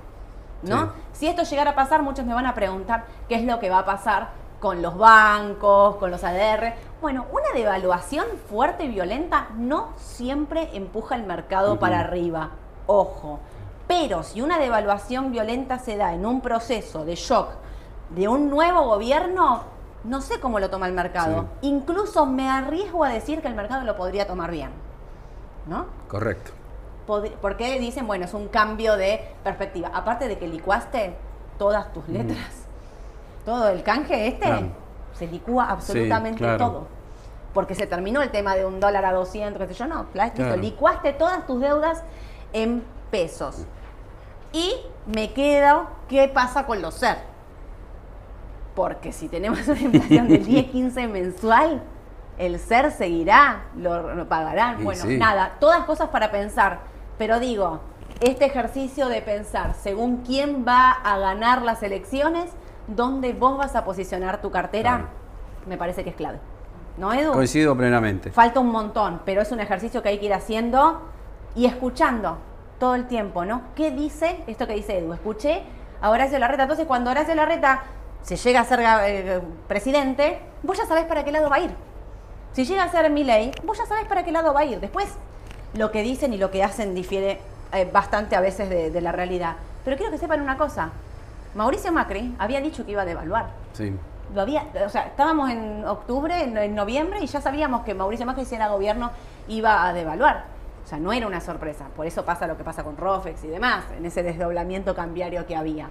[0.63, 0.93] ¿no?
[1.13, 3.79] Si esto llegara a pasar, muchos me van a preguntar qué es lo que va
[3.79, 4.29] a pasar
[4.61, 6.75] con los bancos, con los ADR.
[7.01, 12.51] Bueno, una devaluación fuerte y violenta no siempre empuja el mercado para arriba.
[12.87, 13.41] Ojo.
[13.87, 17.49] Pero si una devaluación violenta se da en un proceso de shock
[18.11, 19.63] de un nuevo gobierno,
[20.05, 21.47] no sé cómo lo toma el mercado.
[21.63, 24.71] Incluso me arriesgo a decir que el mercado lo podría tomar bien.
[25.67, 25.87] ¿No?
[26.09, 26.53] Correcto.
[27.07, 29.91] Porque dicen, bueno, es un cambio de perspectiva.
[29.95, 31.17] Aparte de que licuaste
[31.59, 32.68] todas tus letras,
[33.49, 34.47] todo el canje este,
[35.15, 36.87] se licúa absolutamente todo.
[37.55, 40.57] Porque se terminó el tema de un dólar a 200, qué sé yo, no, claro.
[40.57, 42.03] licuaste todas tus deudas
[42.53, 43.65] en pesos.
[44.53, 44.75] Y
[45.07, 47.17] me quedo, ¿qué pasa con los SER?
[48.79, 51.83] porque si tenemos una inflación del 10-15 mensual,
[52.39, 54.85] el ser seguirá, lo, pagarán.
[54.85, 56.79] bueno, nada, todas cosas para pensar.
[57.19, 57.81] Pero digo,
[58.21, 62.53] este ejercicio de pensar según quién va a ganar las elecciones,
[62.89, 65.07] dónde vos vas a posicionar tu cartera,
[65.67, 66.39] me parece que es clave.
[66.97, 67.33] ¿No, Edu?
[67.33, 68.33] Coincido plenamente.
[68.33, 71.03] Falta un montón, pero es un ejercicio que hay que ir haciendo
[71.55, 72.39] y escuchando
[72.81, 73.63] todo el tiempo, ¿no?
[73.77, 75.13] ¿Qué dice esto que dice Edu?
[75.13, 75.63] Escuché
[76.01, 76.65] a Horacio Larreta.
[76.65, 77.83] Entonces, cuando Horacio Larreta
[78.23, 81.71] se llega a ser eh, presidente, vos ya sabés para qué lado va a ir.
[82.53, 84.81] Si llega a ser mi ley, vos ya sabés para qué lado va a ir.
[84.81, 85.07] Después,
[85.75, 87.41] lo que dicen y lo que hacen difiere
[87.73, 89.57] eh, bastante a veces de, la realidad.
[89.85, 90.91] Pero quiero que sepan una cosa.
[91.59, 93.51] Mauricio Macri había dicho que iba a devaluar.
[93.73, 93.93] Sí.
[94.33, 98.45] Lo había, o sea, estábamos en octubre, en, noviembre, y ya sabíamos que Mauricio Macri,
[98.45, 99.11] si era gobierno,
[99.49, 100.45] iba a devaluar.
[100.85, 101.87] O sea, no era una sorpresa.
[101.97, 105.57] Por eso pasa lo que pasa con Rofex y demás, en ese desdoblamiento cambiario que
[105.57, 105.91] había.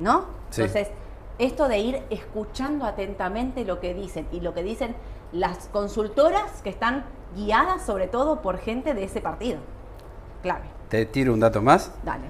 [0.00, 0.26] ¿No?
[0.50, 0.90] Entonces,
[1.38, 4.94] esto de ir escuchando atentamente lo que dicen y lo que dicen
[5.32, 9.60] las consultoras que están guiadas sobre todo por gente de ese partido.
[10.42, 10.66] Clave.
[10.90, 11.90] Te tiro un dato más.
[12.04, 12.26] Dale.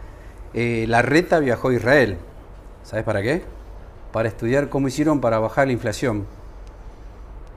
[0.53, 2.17] Eh, la reta viajó a Israel.
[2.85, 3.43] ¿Sabes para qué?
[4.13, 6.27] Para estudiar cómo hicieron para bajar la inflación.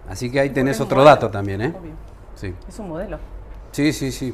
[0.10, 1.74] Así que ahí tenés otro dato también, ¿eh?
[1.78, 1.92] Obvio.
[2.36, 2.56] Sí.
[2.68, 3.20] Es un modelo.
[3.72, 4.34] Sí, sí, sí.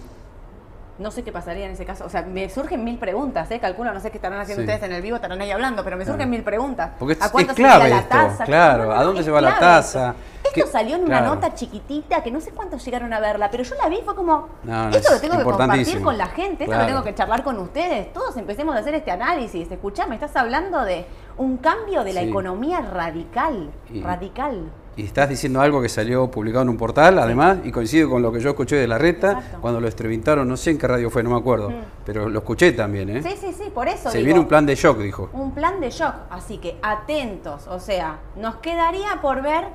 [0.99, 2.05] No sé qué pasaría en ese caso.
[2.05, 3.59] O sea, me surgen mil preguntas, ¿eh?
[3.59, 6.05] Calculo, no sé qué estarán haciendo ustedes en el vivo, estarán ahí hablando, pero me
[6.05, 6.91] surgen mil preguntas.
[6.99, 8.45] Porque ¿A cuánto es clave la tasa?
[8.45, 10.13] Claro, ¿a dónde se va la tasa?
[10.55, 13.75] Esto, salió en una nota chiquitita que no sé cuántos llegaron a verla, pero yo
[13.75, 14.49] la vi fue como,
[14.91, 18.13] esto lo tengo que compartir con la gente, esto lo tengo que charlar con ustedes.
[18.13, 19.71] Todos empecemos a hacer este análisis.
[19.71, 21.05] Escuchame, estás hablando de
[21.37, 24.71] un cambio de la economía radical, radical.
[24.95, 28.31] Y estás diciendo algo que salió publicado en un portal, además, y coincide con lo
[28.31, 31.23] que yo escuché de la reta, cuando lo entrevistaron, no sé en qué radio fue,
[31.23, 31.73] no me acuerdo, mm.
[32.05, 33.23] pero lo escuché también, ¿eh?
[33.23, 34.11] Sí, sí, sí, por eso.
[34.11, 35.29] Se viene un plan de shock, dijo.
[35.33, 39.65] Un plan de shock, así que atentos, o sea, nos quedaría por ver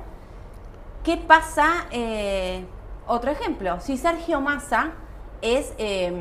[1.09, 2.63] qué pasa, eh,
[3.07, 4.91] otro ejemplo, si Sergio Massa
[5.41, 6.13] es, eh,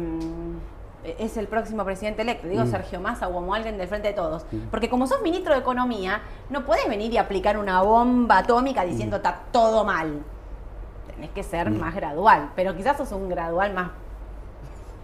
[1.19, 2.71] es el próximo presidente electo, digo Mm.
[2.71, 6.23] Sergio Massa o como alguien del frente de todos, porque como sos ministro de Economía,
[6.49, 9.19] no podés venir y aplicar una bomba atómica diciendo Mm.
[9.19, 10.23] está todo mal.
[11.15, 13.91] Tenés que ser más gradual, pero quizás sos un gradual más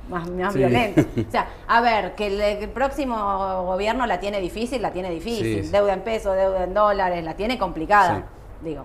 [0.08, 0.60] más, más Sí.
[0.60, 1.02] violento.
[1.28, 5.44] O sea, a ver, que el, el próximo gobierno la tiene difícil, la tiene difícil.
[5.58, 5.70] Sí, sí.
[5.70, 8.22] Deuda en pesos, deuda en dólares, la tiene complicada.
[8.62, 8.84] Digo,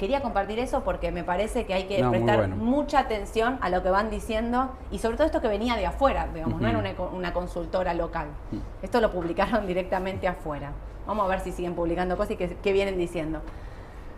[0.00, 2.56] quería compartir eso porque me parece que hay que No, prestar bueno.
[2.56, 6.26] mucha atención a lo que van diciendo y sobre todo esto que venía de afuera,
[6.32, 8.28] digamos, no era una, una consultora local.
[8.50, 8.56] Mm.
[8.82, 10.72] Esto lo publicaron directamente afuera.
[11.06, 13.42] Vamos a ver si siguen publicando cosas y qué, qué vienen diciendo.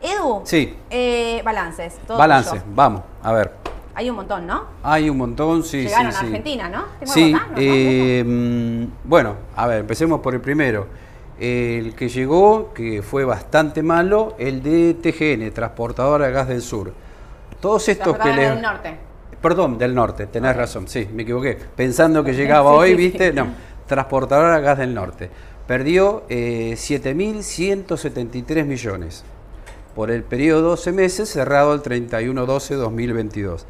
[0.00, 0.76] Edu, Sí.
[0.90, 1.98] eh, balances.
[2.06, 2.62] todo Balance, tuyo.
[2.74, 3.52] vamos, a ver.
[3.96, 4.64] Hay un montón, ¿no?
[4.84, 6.26] Hay un montón, sí, Llegaron sí, a sí.
[6.26, 6.84] Argentina, ¿no?
[7.00, 7.54] Tengo Sí, acá, ¿no?
[7.58, 10.86] eh, mm, bueno, a ver, empecemos por el primero.
[11.44, 16.92] El que llegó, que fue bastante malo, el de TGN, Transportadora de Gas del Sur.
[17.60, 18.54] Todos estos que Transportadora le...
[18.54, 18.96] del norte.
[19.42, 21.58] Perdón, del norte, tenés razón, sí, me equivoqué.
[21.74, 23.30] Pensando que llegaba Sí, hoy, sí, ¿viste?
[23.30, 23.34] sí.
[23.36, 23.48] No,
[23.88, 25.28] Transportadora Gas del Norte.
[25.66, 29.24] Perdió eh, 7.173 millones
[29.96, 33.64] por el periodo 12 meses cerrado el 31-12-2022.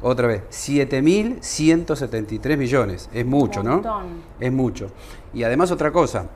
[0.00, 3.10] Otra vez, 7.173 millones.
[3.12, 3.82] Es mucho, ¿no?
[4.38, 4.92] Es mucho.
[5.32, 6.26] Y además otra cosa,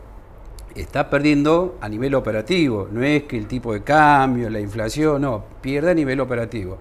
[0.80, 2.88] está perdiendo a nivel operativo.
[2.90, 6.78] No es que el tipo de cambio, la inflación, no, pierde a nivel operativo.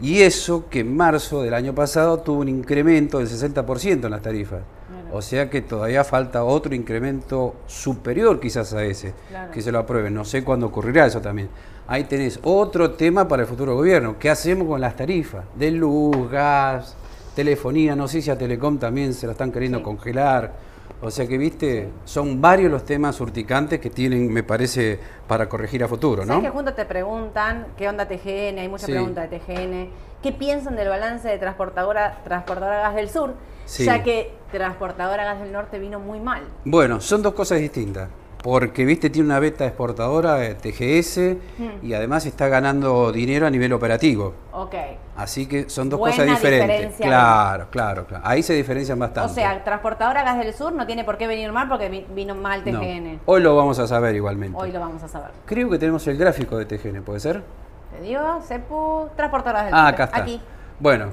[0.00, 4.20] Y eso que en marzo del año pasado tuvo un incremento del 60% en las
[4.22, 4.60] tarifas.
[4.88, 5.16] Claro.
[5.16, 9.52] O sea que todavía falta otro incremento superior quizás a ese, Claro.
[9.52, 10.12] que se lo aprueben.
[10.12, 11.48] No sé cuándo ocurrirá eso también.
[11.88, 14.16] Ahí tenés otro tema para el futuro gobierno.
[14.18, 15.44] ¿Qué hacemos con las tarifas?
[15.54, 16.94] De luz, gas,
[17.34, 19.84] telefonía, no sé si a Telecom también se la están queriendo Sí.
[19.84, 20.52] congelar.
[21.02, 25.84] O sea que, viste, son varios los temas urticantes que tienen, me parece, para corregir
[25.84, 26.42] a futuro, ¿Sabes ¿no?
[26.42, 28.58] que juntos te preguntan qué onda TGN?
[28.58, 28.92] Hay muchas Sí.
[28.92, 29.90] preguntas de TGN.
[30.22, 33.34] ¿Qué piensan del balance de transportadora, transportadora Gas del Sur?
[33.66, 33.84] Sí.
[33.84, 36.42] Ya que Transportadora Gas del Norte vino muy mal.
[36.64, 38.08] Bueno, son dos cosas distintas.
[38.42, 41.84] Porque, viste, tiene una beta exportadora, TGS, Hmm.
[41.84, 44.34] y además está ganando dinero a nivel operativo.
[44.52, 44.74] Ok.
[45.16, 46.68] Así que son dos Buena cosas diferentes.
[46.68, 47.06] diferencia.
[47.06, 48.22] Claro, claro, claro.
[48.26, 49.30] Ahí se diferencian bastante.
[49.32, 52.34] O sea, Transportadora Gas del Sur no tiene por qué venir mal porque vi- vino
[52.34, 52.78] mal No.
[52.80, 53.20] TGN.
[53.26, 54.56] Hoy lo vamos a saber igualmente.
[54.60, 55.30] Hoy lo vamos a saber.
[55.46, 57.42] Creo que tenemos el gráfico de TGN, ¿puede ser?
[57.96, 59.94] Te digo, Cepu, Transportadora Gas del Ah, Norte.
[59.94, 60.16] acá está.
[60.22, 60.40] Aquí.
[60.78, 61.06] Bueno,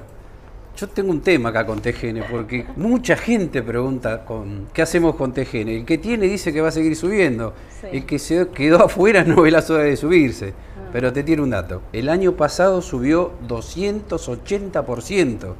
[0.76, 5.32] yo tengo un tema acá con TGN, porque mucha gente pregunta con, qué hacemos con
[5.32, 5.68] TGN.
[5.68, 7.54] El que tiene dice que va a seguir subiendo.
[7.80, 7.86] Sí.
[7.92, 10.52] El que se quedó afuera no ve la hora de subirse.
[10.92, 11.82] Pero te tiene un dato.
[11.92, 15.54] El año pasado subió 280%.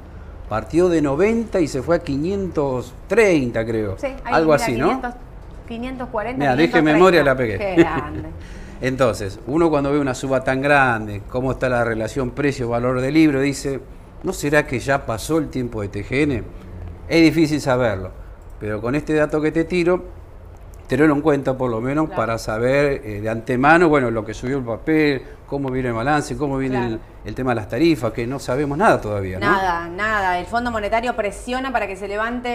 [0.48, 3.96] Partió de 90 y se fue a 530, creo.
[3.98, 5.14] Sí, ahí, Algo mira, así, 500, ¿no?
[5.66, 6.38] 540.
[6.38, 6.92] Mira, dije 530.
[6.92, 7.58] memoria, la pegué.
[7.58, 8.28] Qué grande.
[8.80, 13.40] Entonces, uno cuando ve una suba tan grande, cómo está la relación precio-valor del libro,
[13.40, 13.80] dice,
[14.24, 16.44] ¿no será que ya pasó el tiempo de TGN?
[17.08, 18.10] Es difícil saberlo,
[18.58, 20.02] pero con este dato que te tiro,
[20.88, 22.20] tenerlo en cuenta por lo menos Claro.
[22.20, 26.36] para saber eh, de antemano, bueno, lo que subió el papel, cómo viene el balance,
[26.36, 26.92] cómo viene Claro.
[26.94, 29.46] el, el tema de las tarifas, que no sabemos nada todavía, ¿no?
[29.46, 30.38] Nada, nada.
[30.38, 32.52] El Fondo Monetario presiona para que se levanten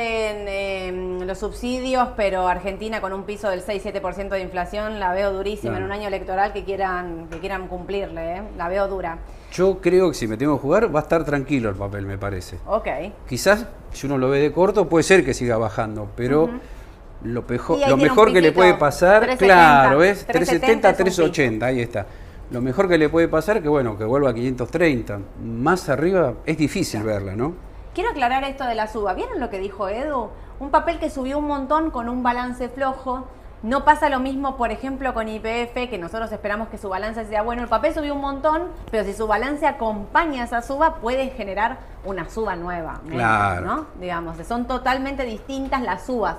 [0.48, 5.72] eh, los subsidios, pero Argentina con un piso del 6-7% de inflación la veo durísima
[5.74, 5.86] Claro.
[5.86, 8.38] en un año electoral que quieran, que quieran cumplirle.
[8.38, 8.42] ¿eh?
[8.58, 9.18] La veo dura.
[9.52, 12.18] Yo creo que si me tengo que jugar va a estar tranquilo el papel, me
[12.18, 12.58] parece.
[12.68, 12.88] Ok.
[13.28, 16.50] Quizás, si uno lo ve de corto, puede ser que siga bajando, pero
[17.24, 21.32] lo, pejo- lo mejor que le puede pasar, 370, claro, es 370 370, es un
[21.32, 22.06] 380, ahí está.
[22.52, 25.20] Lo mejor que le puede pasar, que bueno, que vuelva a 530.
[25.44, 27.54] Más arriba es difícil verla, ¿no?
[27.94, 29.14] Quiero aclarar esto de la suba.
[29.14, 30.30] ¿Vieron lo que dijo Edu?
[30.60, 33.28] Un papel que subió un montón con un balance flojo.
[33.62, 37.42] No pasa lo mismo, por ejemplo, con IPF, que nosotros esperamos que su balance sea
[37.42, 37.62] bueno.
[37.62, 42.30] El papel subió un montón, pero si su balance acompaña esa suba, puede generar una
[42.30, 43.02] suba nueva.
[43.10, 43.66] Claro.
[43.66, 43.86] ¿no?
[44.00, 46.38] Digamos, son totalmente distintas las subas.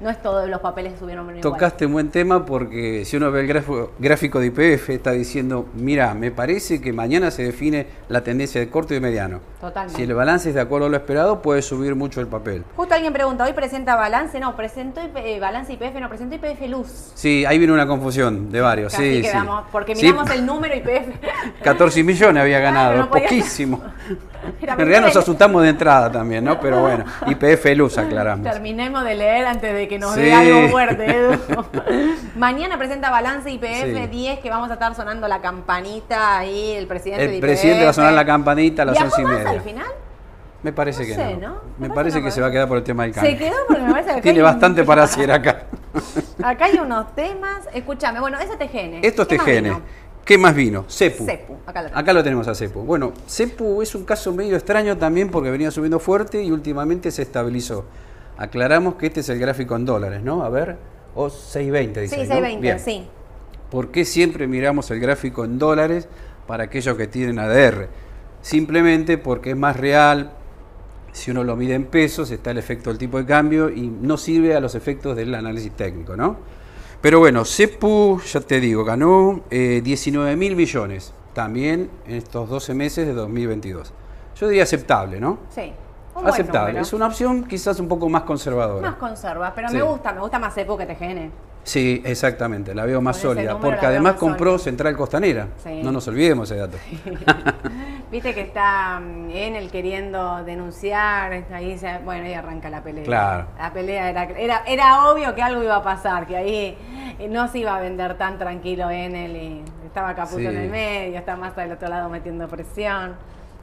[0.00, 1.40] No es todos los papeles que subieron igual.
[1.40, 6.14] Tocaste un buen tema porque si uno ve el gráfico de IPF, está diciendo, mira,
[6.14, 9.40] me parece que mañana se define la tendencia de corto y de mediano.
[9.60, 9.96] Totalmente.
[9.96, 12.64] Si el balance es de acuerdo a lo esperado, puede subir mucho el papel.
[12.76, 14.38] Justo alguien pregunta, ¿hoy presenta balance?
[14.40, 17.12] No, presentó eh, balance IPF, no, presentó IPF Luz.
[17.14, 18.92] Sí, ahí viene una confusión de varios.
[18.92, 19.68] Casi sí, quedamos, sí.
[19.72, 21.62] porque Sí, miramos el número IPF.
[21.62, 23.80] 14 millones había Claro, ganado, no podía- poquísimo.
[24.60, 26.60] En realidad nos asustamos de entrada también, ¿no?
[26.60, 28.44] Pero bueno, IPF Luz aclaramos.
[28.44, 30.20] Terminemos de leer antes de que nos Sí.
[30.22, 31.38] dé algo fuerte, Edu.
[32.36, 34.06] Mañana presenta balance IPF Sí.
[34.08, 37.90] 10 que vamos a estar sonando la campanita ahí, el presidente de El presidente va
[37.90, 39.50] a sonar la campanita a las ¿Viajó once y más media.
[39.50, 39.86] al final?
[40.62, 41.48] Me parece No que sé, no.
[41.48, 41.60] ¿no?
[41.78, 43.38] Me parece que no, que se va a quedar por el tema del Se cambio.
[43.38, 45.62] quedó porque me parece que acá Tiene un- bastante para hacer acá.
[46.42, 47.68] Acá hay unos temas.
[47.74, 49.00] Escúchame, bueno, ese TGN.
[49.04, 49.62] Esto es ¿Qué más TGN.
[49.64, 49.80] vino?
[50.24, 50.84] ¿Qué más vino?
[50.88, 51.26] Cepu.
[51.26, 51.88] Cepu, acá lo.
[51.98, 52.80] Acá lo tenemos a Cepu.
[52.80, 57.20] Bueno, Cepu es un caso medio extraño también porque venía subiendo fuerte y últimamente se
[57.20, 57.84] estabilizó.
[58.36, 60.44] Aclaramos que este es el gráfico en dólares, ¿no?
[60.44, 60.76] A ver,
[61.14, 62.14] o 620 dice.
[62.14, 62.34] Sí, ahí, ¿no?
[62.34, 62.80] 620, Bien.
[62.80, 63.08] sí.
[63.70, 66.08] ¿Por qué siempre miramos el gráfico en dólares
[66.46, 67.88] para aquellos que tienen ADR?
[68.40, 70.32] Simplemente porque es más real.
[71.12, 74.16] Si uno lo mide en pesos, está el efecto del tipo de cambio y no
[74.16, 76.36] sirve a los efectos del análisis técnico, ¿no?
[77.00, 82.74] Pero bueno, CEPU, ya te digo, ganó eh, 19 mil millones también en estos 12
[82.74, 83.92] meses de 2022.
[84.36, 85.38] Yo diría aceptable, ¿no?
[85.54, 85.72] Sí.
[86.14, 86.80] Un buen aceptable.
[86.80, 88.88] Es una opción quizás un poco más conservadora.
[88.90, 89.76] Más conserva, pero Sí.
[89.76, 91.30] me gusta, me gusta más Cepu que TGN.
[91.64, 94.64] Sí, exactamente, la veo más Con sólida, porque además más compró sólida.
[94.64, 95.48] Central Costanera.
[95.62, 95.80] Sí.
[95.82, 96.76] No nos olvidemos ese dato.
[98.10, 103.04] Viste que está mm, en el queriendo denunciar, ahí se- bueno, ahí arranca la pelea.
[103.04, 103.46] Claro.
[103.58, 106.76] La pelea era, era, era obvio que algo iba a pasar, que ahí
[107.18, 110.46] eh, no se iba a vender tan tranquilo en él y estaba Caputo Sí.
[110.46, 113.16] en el medio, está más del otro lado metiendo presión.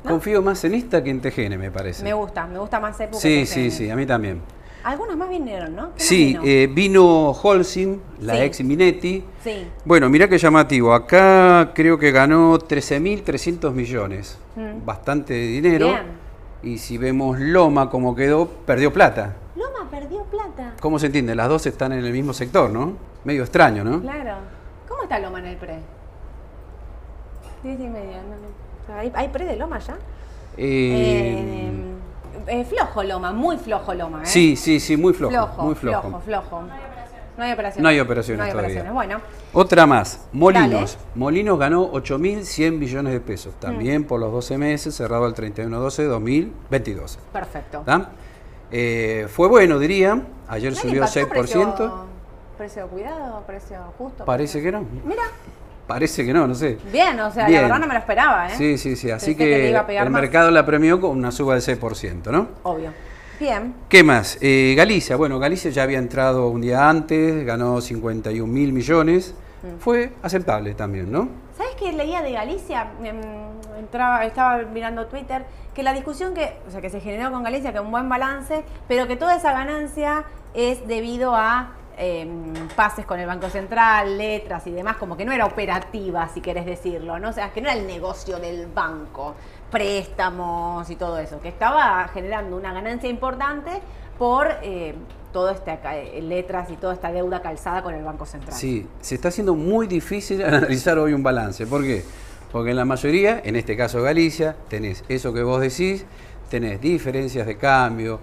[0.04, 0.12] ¿No?
[0.12, 2.04] Confío más en esta que en TGN, me parece.
[2.04, 4.42] Me gusta, me gusta más Sí, sí, sí, a mí también.
[4.84, 5.82] Algunos más vinieron, ¿no?
[5.90, 6.42] ¿Qué más Sí, vino?
[6.44, 8.42] eh, vino Holcim, la Sí.
[8.42, 9.24] ex Minetti.
[9.44, 9.68] sí.
[9.86, 10.94] Bueno, mirá qué llamativo.
[10.96, 14.40] Acá creo que ganó 13.300 millones.
[14.56, 14.84] Mm.
[14.84, 15.90] Bastante dinero.
[15.90, 16.04] Bien.
[16.64, 19.36] Y si vemos Loma como quedó, perdió plata.
[19.56, 20.74] Loma perdió plata.
[20.80, 21.36] ¿Cómo se entiende?
[21.36, 22.98] Las dos están en el mismo sector, ¿no?
[23.24, 24.02] Medio extraño, ¿no?
[24.02, 24.38] Claro.
[24.88, 25.78] ¿Cómo está Loma en el pre?
[27.64, 28.18] Diez y media.
[28.24, 28.61] no, no.
[28.98, 29.96] ¿Hay, hay pre de Loma ya?
[30.58, 31.68] Eh,
[32.48, 34.26] Eh, eh, flojo Loma, muy flojo Loma, ¿eh?
[34.26, 35.32] sí, sí, sí, muy flojo.
[35.34, 36.02] flojo, muy flojo.
[36.02, 36.64] flojo, flojo.
[37.38, 37.82] No hay operaciones.
[37.84, 38.70] No hay operaciones No hay todavía.
[38.82, 38.94] operaciones.
[38.94, 39.22] Bueno,
[39.54, 40.96] Otra más, Molinos.
[40.98, 41.06] Dale.
[41.16, 43.60] Molinos ganó 8.100 millones de pesos, Mm.
[43.60, 47.18] también por los 12 meses, cerrado el 31-12-2022.
[47.32, 47.84] perfecto.
[48.72, 50.22] Eh, fue bueno, diría.
[50.48, 51.76] Ayer ¿No subió impactó 6%.
[51.76, 52.06] Precio,
[52.58, 54.26] precio cuidado, precio justo.
[54.26, 54.86] Parece que no.
[55.06, 55.24] Mira,
[55.88, 56.78] Parece que no, no sé.
[56.92, 57.62] bien, o sea, Bien.
[57.62, 58.56] la verdad no me lo esperaba, ¿eh?
[58.58, 59.12] Sí, sí, sí.
[59.12, 60.22] Así Pensé que el más.
[60.22, 62.48] mercado la premió con una suba del 6%, ¿no?
[62.64, 62.94] Obvio.
[63.40, 63.74] Bien.
[63.90, 64.38] ¿Qué más?
[64.40, 65.16] Eh, Galicia.
[65.16, 69.34] Bueno, Galicia ya había entrado un día antes, ganó 51 mil millones.
[69.64, 69.80] Mm.
[69.80, 71.28] Fue aceptable también, ¿no?
[71.58, 72.88] ¿Sabes qué leía de Galicia?
[73.04, 73.20] Em,
[73.80, 75.44] entraba, estaba mirando Twitter,
[75.76, 78.64] que la discusión que, o sea, que se generó con Galicia, que un buen balance,
[78.88, 81.72] pero que toda esa ganancia es debido a
[82.04, 86.42] em, pases con el Banco Central, letras y demás, como que no era operativa, si
[86.42, 87.30] querés decirlo, ¿no?
[87.30, 89.36] O sea, que no era el negocio del banco,
[89.70, 93.70] préstamos y todo eso, que estaba generando una ganancia importante
[94.18, 94.96] por eh,
[95.32, 98.54] toda esta ca- eh, letras y toda esta deuda calzada con el Banco Central.
[98.58, 101.68] Sí, se está haciendo muy difícil analizar hoy un balance.
[101.68, 102.04] ¿Por qué?
[102.52, 106.06] Porque en la mayoría, en este caso Galicia, tenés eso que vos decís,
[106.50, 108.20] tenés diferencias de cambio,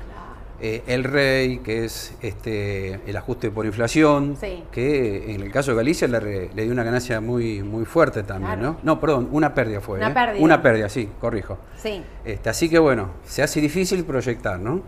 [0.61, 4.65] eh, el rey, que es este, el ajuste por inflación, Sí.
[4.73, 8.23] que en el caso de Galicia le, re- le dio una ganancia muy, muy fuerte
[8.25, 8.73] también, Claro.
[8.73, 8.95] ¿no?
[8.95, 9.99] No, perdón, una pérdida fue.
[9.99, 10.15] Una ¿eh?
[10.15, 10.45] pérdida.
[10.45, 11.59] Una pérdida, sí, corrijo.
[11.77, 12.03] Sí.
[12.25, 14.83] Este, así que bueno, se hace difícil proyectar, ¿no?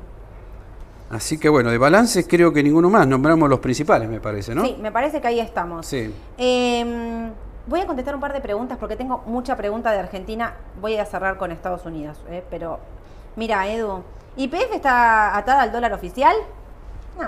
[1.10, 4.64] Así que bueno, de balances creo que ninguno más, nombramos los principales, me parece, ¿no?
[4.64, 5.84] Sí, me parece que ahí estamos.
[5.86, 6.12] Sí.
[6.38, 7.30] Eh,
[7.66, 10.54] voy a contestar un par de preguntas porque tengo mucha pregunta de Argentina.
[10.80, 12.78] Voy a cerrar con Estados Unidos, eh, pero
[13.36, 14.02] mira, Edu,
[14.36, 16.34] ¿YPF está atada al dólar oficial?
[17.18, 17.26] No,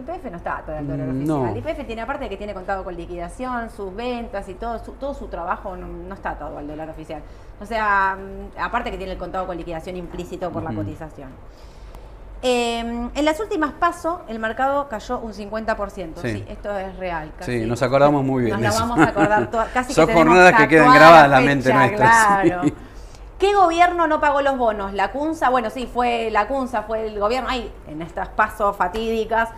[0.00, 1.26] YPF no está atada al dólar Mm, oficial.
[1.26, 1.56] no.
[1.56, 5.14] YPF tiene aparte de que tiene contado con liquidación, sus ventas y todo su, todo
[5.14, 7.22] su trabajo no, no está atado al dólar oficial.
[7.60, 11.30] O sea, mm, aparte que tiene el contado con liquidación implícito por la cotización.
[12.44, 12.80] Eh,
[13.14, 16.20] en las últimas pasos, el mercado cayó un 50%.
[16.22, 16.44] Sí, Sí.
[16.48, 17.30] esto es real.
[17.40, 18.84] Sí, nos acordamos muy bien Nos eso.
[18.88, 22.10] vamos a acordar casi Son que jornadas que quedan grabadas en la mente nuestra,
[22.42, 22.62] Claro.
[22.64, 22.74] sí.
[23.42, 24.92] ¿Qué gobierno no pagó los bonos?
[24.92, 29.48] La CUNSA, bueno, sí, fue la CUNSA, fue el gobierno, ahí, en estas pasos fatídicas,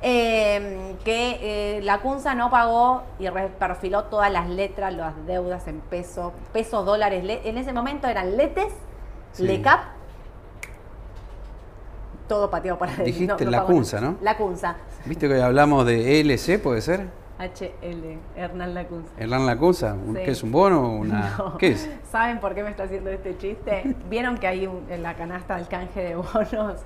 [0.00, 5.80] eh, que eh, la CUNSA no pagó y reperfiló todas las letras, las deudas en
[5.80, 7.22] pesos, pesos, dólares.
[7.44, 8.72] en ese momento eran letes,
[9.32, 9.42] Sí.
[9.46, 9.80] LECAP,
[12.26, 13.12] todo pateado para adentro.
[13.12, 14.00] Dijiste la CUNSA.
[14.00, 14.16] ¿no?
[14.22, 14.76] La CUNSA.
[15.04, 17.08] ¿Viste que hoy hablamos de ELC, puede ser?
[17.44, 19.10] HL, Hernán Lacunza.
[19.18, 19.94] ¿Hernán Lacunza?
[19.94, 20.22] ¿Un- Sí.
[20.24, 20.80] ¿Qué es un bono?
[20.82, 21.34] o Una...
[21.38, 21.58] No.
[21.58, 21.88] ¿Qué es?
[22.10, 23.94] ¿Saben por qué me está haciendo este chiste?
[24.10, 26.80] Vieron que hay un- en la canasta del canje de bonos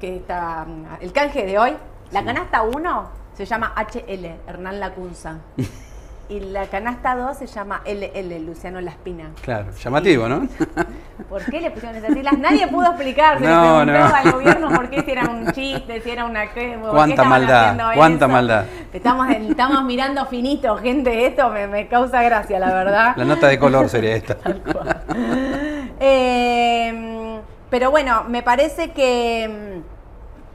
[0.00, 0.64] que está.
[0.66, 1.76] mm, El canje de hoy,
[2.12, 2.26] la Sí.
[2.26, 5.38] canasta 1 se llama HL, Hernán Lacunza.
[6.30, 9.30] Y la canasta 2 se llama LL, Luciano Laspina.
[9.40, 10.46] Claro, llamativo, ¿no?
[11.30, 12.36] ¿Por qué le pusieron esas siglas?
[12.38, 13.38] Nadie pudo explicar.
[13.38, 14.16] Se No, le preguntó no.
[14.22, 16.42] al gobierno por qué si era un chiste, si era una
[16.90, 18.32] Cuánta maldad, cuánta eso.
[18.32, 18.64] maldad.
[18.92, 21.26] Estamos, estamos mirando finito, gente.
[21.26, 23.14] Esto me, me causa gracia, la verdad.
[23.16, 24.36] La nota de color sería esta.
[26.00, 29.80] Eh, pero bueno, me parece que,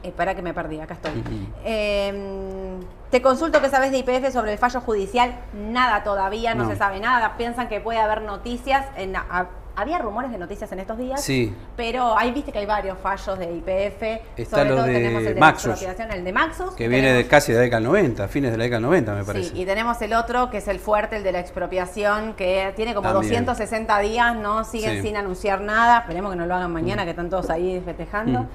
[0.04, 1.24] Espera que me perdí, acá estoy.
[1.64, 2.76] Eh,
[3.10, 5.34] te consulto qué sabes de IPF sobre el fallo judicial.
[5.52, 6.70] Nada todavía, no, No.
[6.70, 7.36] se sabe nada.
[7.36, 8.84] Piensan que puede haber noticias.
[8.96, 11.20] En, ha- había rumores de noticias en estos días.
[11.20, 11.52] Sí.
[11.76, 14.20] Pero ahí viste que hay varios fallos de IPF.
[14.36, 15.66] Está sobre lo todo de tenemos el de Maxus.
[15.66, 16.74] la expropiación, el de Maxus.
[16.74, 18.86] Que viene de Tenemos- casi de la década del 90, fines de la década del
[18.86, 19.50] 90 me parece.
[19.50, 22.94] Sí, y tenemos el otro que es el fuerte, el de la expropiación, que tiene
[22.94, 23.44] como También.
[23.44, 25.08] 260 días, no siguen Sí.
[25.08, 25.98] sin anunciar nada.
[26.00, 28.42] Esperemos que no lo hagan mañana, que están todos ahí festejando.
[28.42, 28.48] Mm.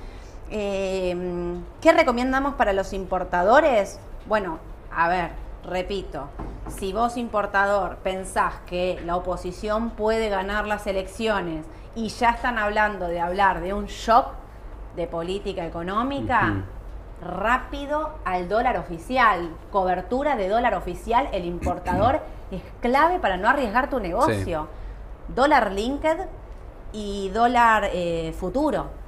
[0.51, 1.15] Eh,
[1.81, 3.99] ¿Qué recomendamos para los importadores?
[4.27, 4.59] Bueno,
[4.91, 5.31] a ver,
[5.63, 6.29] repito,
[6.67, 13.07] si vos importador pensás que la oposición puede ganar las elecciones y ya están hablando
[13.07, 14.27] de hablar de un shock
[14.95, 16.63] de política económica,
[17.21, 19.49] rápido al dólar oficial.
[19.71, 22.21] Cobertura de dólar oficial, el importador
[22.51, 24.67] es clave para no arriesgar tu negocio.
[25.27, 26.17] Dólar linked
[26.91, 28.98] y dólar eh, futuro.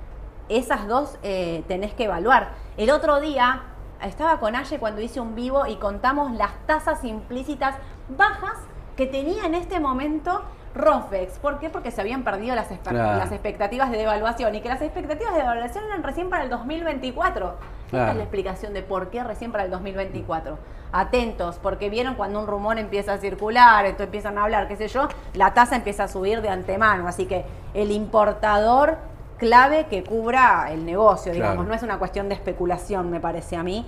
[0.49, 2.49] Esas dos eh, tenés que evaluar.
[2.77, 3.61] El otro día
[4.01, 7.75] estaba con Aye cuando hice un vivo y contamos las tasas implícitas
[8.09, 8.57] bajas
[8.97, 10.41] que tenía en este momento
[10.73, 11.37] Rofex.
[11.39, 11.69] ¿Por qué?
[11.69, 13.17] Porque se habían perdido las, espe- Claro.
[13.19, 17.55] las expectativas de devaluación y que las expectativas de devaluación eran recién para el 2024.
[17.87, 20.57] Esta es la explicación de por qué recién para el 2024.
[20.93, 24.87] Atentos, porque vieron cuando un rumor empieza a circular, esto empiezan a hablar, qué sé
[24.87, 27.07] yo, la tasa empieza a subir de antemano.
[27.07, 28.97] Así que el importador
[29.41, 31.49] clave que cubra el negocio, Claro.
[31.49, 33.83] digamos, no es una cuestión de especulación, me parece a mí.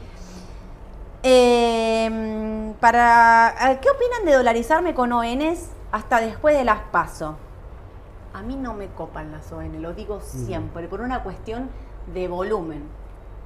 [1.21, 7.37] Eh, para, eh, ¿Qué opinan de dolarizarme con ONs hasta después de las PASO?
[8.33, 11.69] A mí no me copan las ON, lo digo siempre, por una cuestión
[12.13, 12.83] de volumen.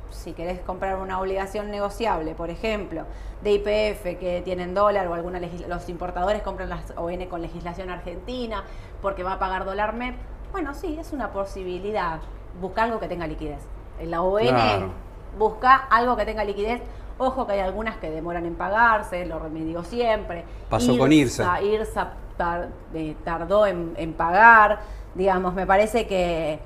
[0.09, 3.03] Si querés comprar una obligación negociable, por ejemplo,
[3.43, 8.63] de IPF que tienen dólar o alguna los importadores compran las ON con legislación argentina
[9.01, 10.15] porque va a pagar dólar MEP,
[10.51, 12.19] bueno, sí, es una posibilidad.
[12.61, 13.59] Busca algo que tenga liquidez.
[13.99, 14.89] En la ON Claro.
[15.37, 16.81] busca algo que tenga liquidez.
[17.19, 20.43] Ojo que hay algunas que demoran en pagarse, lo remedio siempre.
[20.69, 21.61] Pasó con IRSA.
[21.63, 24.79] IRSA tar- eh, tardó en, en pagar,
[25.15, 26.59] digamos, me parece que,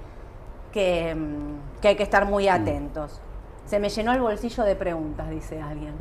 [0.74, 3.22] que, mm, que hay que estar muy atentos.
[3.66, 5.96] Se me llenó el bolsillo de preguntas, dice alguien.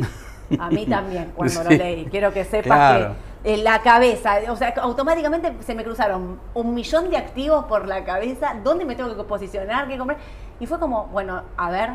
[0.59, 2.07] A mí también, cuando lo leí.
[2.07, 3.09] Quiero que sepas Claro.
[3.15, 7.89] que en la cabeza, o sea, automáticamente se me cruzaron un millón de activos por
[7.89, 9.89] la cabeza, ¿dónde me tengo que posicionar?
[9.89, 10.19] ¿Qué comprar?
[10.59, 11.91] Y fue como, bueno, a ver,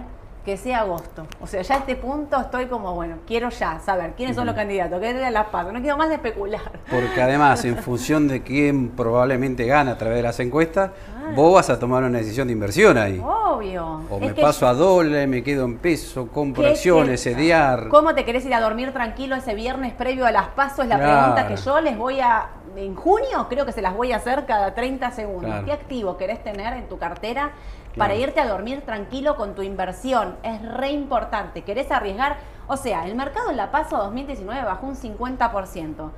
[0.46, 1.26] que sea agosto.
[1.42, 4.54] O sea, ya a este punto estoy como, bueno, quiero ya saber quiénes son los
[4.56, 6.62] candidatos, qué de las pasos, no quiero más de especular.
[6.90, 10.92] Porque además, en función de quién probablemente gana a través de las encuestas,
[11.36, 13.20] vos vas a tomar una decisión de inversión ahí.
[13.24, 14.02] Obvio.
[14.10, 17.90] O Es me que paso a dólares, me quedo en peso, compro ¿Qué- acciones, CDR.
[17.90, 20.80] ¿Cómo te querés ir a dormir tranquilo ese viernes previo a las pasos?
[20.86, 21.34] Es la Claro.
[21.34, 22.50] pregunta que yo les voy a.
[22.76, 25.46] En junio creo que se las voy a hacer cada 30 segundos.
[25.46, 25.66] Claro.
[25.66, 27.52] ¿Qué activo querés tener en tu cartera
[27.98, 30.36] para irte a dormir tranquilo con tu inversión?
[30.44, 31.64] Es re importante.
[31.64, 32.38] ¿Querés arriesgar?
[32.68, 36.12] O sea, el mercado en la paso 2019 bajó un 50%.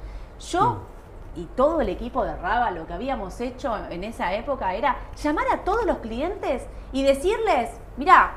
[0.52, 0.82] Yo.
[1.36, 5.46] Y todo el equipo de Raba, lo que habíamos hecho en esa época era llamar
[5.54, 8.32] a todos los clientes y decirles, mira,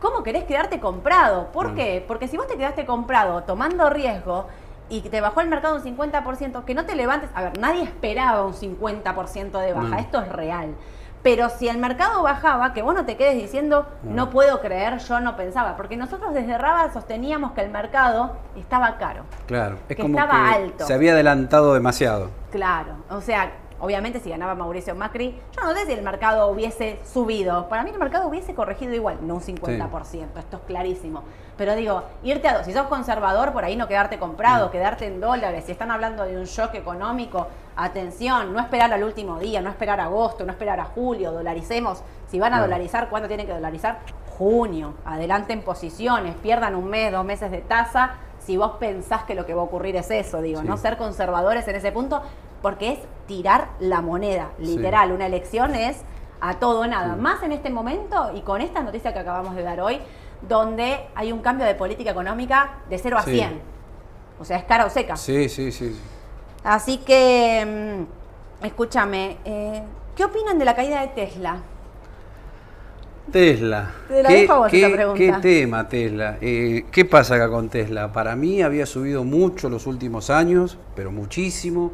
[0.00, 1.48] ¿Cómo querés quedarte comprado?
[1.52, 1.74] ¿Por Mm.
[1.74, 2.04] qué?
[2.08, 4.46] Porque si vos te quedaste comprado tomando riesgo
[4.88, 7.28] y te bajó el mercado un 50%, que no te levantes.
[7.34, 10.74] A ver, nadie esperaba un 50% de baja, esto es real.
[11.22, 14.30] Pero si el mercado bajaba, que vos no te quedes diciendo, No.
[14.30, 15.76] puedo creer, yo no pensaba.
[15.76, 19.24] Porque nosotros desde Raba sosteníamos que el mercado estaba caro.
[19.46, 20.86] Claro, es que como estaba que alto.
[20.86, 22.30] se había adelantado demasiado.
[22.50, 26.98] Claro, o sea, obviamente si ganaba Mauricio Macri, yo no sé si el mercado hubiese
[27.04, 27.68] subido.
[27.68, 31.22] Para mí el mercado hubiese corregido igual, no un 50%, esto es clarísimo.
[31.60, 34.70] Pero digo, irte a dos, si sos conservador, por ahí no quedarte comprado, Mm.
[34.70, 35.64] quedarte en dólares.
[35.66, 40.00] Si están hablando de un shock económico, atención, no esperar al último día, no esperar
[40.00, 42.02] a agosto, no esperar a julio, dolaricemos.
[42.28, 43.98] Si van a dolarizar, ¿cuándo tienen que dolarizar?
[44.38, 44.94] Junio.
[45.04, 48.12] Adelanten posiciones, pierdan un mes, dos meses de tasa.
[48.38, 50.66] Si vos pensás que lo que va a ocurrir es eso, digo, Sí.
[50.66, 52.22] no ser conservadores en ese punto,
[52.62, 54.64] porque es tirar la moneda, Sí.
[54.76, 55.12] literal.
[55.12, 56.00] Una elección es
[56.40, 57.16] a todo nada.
[57.16, 57.20] Sí.
[57.20, 60.00] Más en este momento y con esta noticia que acabamos de dar hoy,
[60.48, 63.32] donde hay un cambio de política económica de 0 a Sí.
[63.32, 63.60] 100.
[64.40, 65.16] O sea, es cara o seca.
[65.16, 65.94] Sí, sí, sí.
[66.64, 68.04] Así que,
[68.62, 69.82] mm, escúchame, eh,
[70.16, 71.58] ¿qué opinan de la caída de Tesla?
[73.30, 73.90] Tesla.
[74.08, 75.18] Te la ¿Qué, dejo a vos qué- esa pregunta.
[75.18, 76.38] qué tema Tesla?
[76.40, 78.12] Eh, ¿Qué pasa acá con Tesla?
[78.12, 81.92] Para mí había subido mucho los últimos años, pero muchísimo.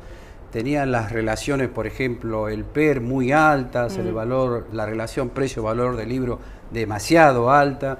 [0.50, 4.00] Tenían las relaciones, por ejemplo, el PER muy altas, Mm.
[4.00, 6.38] el valor, la relación precio-valor del libro
[6.70, 7.98] demasiado alta.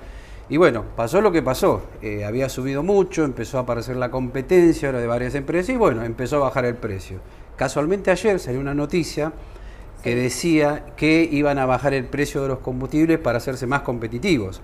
[0.49, 1.83] Y bueno, pasó lo que pasó.
[2.03, 6.05] Eh, había subido mucho, empezó a aparecer la competencia ahora de varias empresas y bueno,
[6.05, 7.19] empezó a bajar el precio.
[7.57, 9.33] Casualmente ayer salió una noticia
[10.03, 14.61] que decía que iban a bajar el precio de los combustibles para hacerse más competitivos.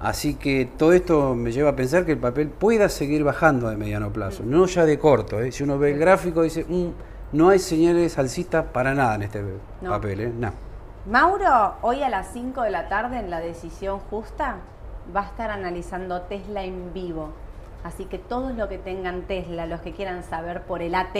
[0.00, 3.76] Así que todo esto me lleva a pensar que el papel pueda seguir bajando de
[3.76, 5.40] mediano plazo, no ya de corto.
[5.40, 5.52] ¿eh?
[5.52, 6.86] Si uno ve el gráfico dice, "Mm,
[7.32, 9.42] no hay señales alcistas para nada en este
[9.82, 9.90] No.
[9.90, 10.20] papel.
[10.20, 10.32] ¿eh?
[10.36, 10.52] No.
[11.06, 14.56] Mauro, hoy a las 5 de la tarde en la decisión justa
[15.14, 17.30] va a estar analizando Tesla en vivo.
[17.84, 21.16] Así que todos los que tengan Tesla, los que quieran saber por el AT,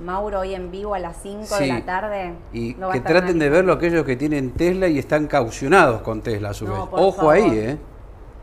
[0.00, 2.34] Mauro hoy en vivo a las 5 de la tarde.
[2.52, 6.54] Y que traten de verlo aquellos que tienen Tesla y están caucionados con Tesla a
[6.54, 6.80] su No, vez.
[6.90, 7.34] por Ojo favor.
[7.34, 7.78] ahí, ¿eh?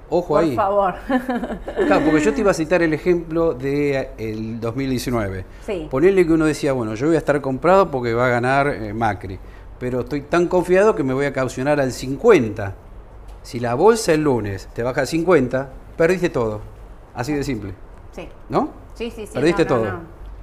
[0.09, 0.55] Ojo Por ahí.
[0.55, 0.93] favor.
[1.87, 5.45] Claro, porque yo te iba a citar el ejemplo del el 2019.
[5.65, 5.87] Sí.
[5.89, 8.93] Ponerle que uno decía, bueno, yo voy a estar comprado porque va a ganar eh,
[8.93, 9.39] Macri,
[9.79, 12.75] pero estoy tan confiado que me voy a caucionar al 50.
[13.45, 16.61] Si la bolsa el lunes te baja al 50, perdiste todo.
[17.13, 17.75] Así de simple,
[18.11, 18.27] sí.
[18.49, 18.69] ¿no?
[18.95, 19.33] Sí, sí, sí.
[19.35, 19.91] Perdiste no, no, todo.
[19.91, 19.99] No.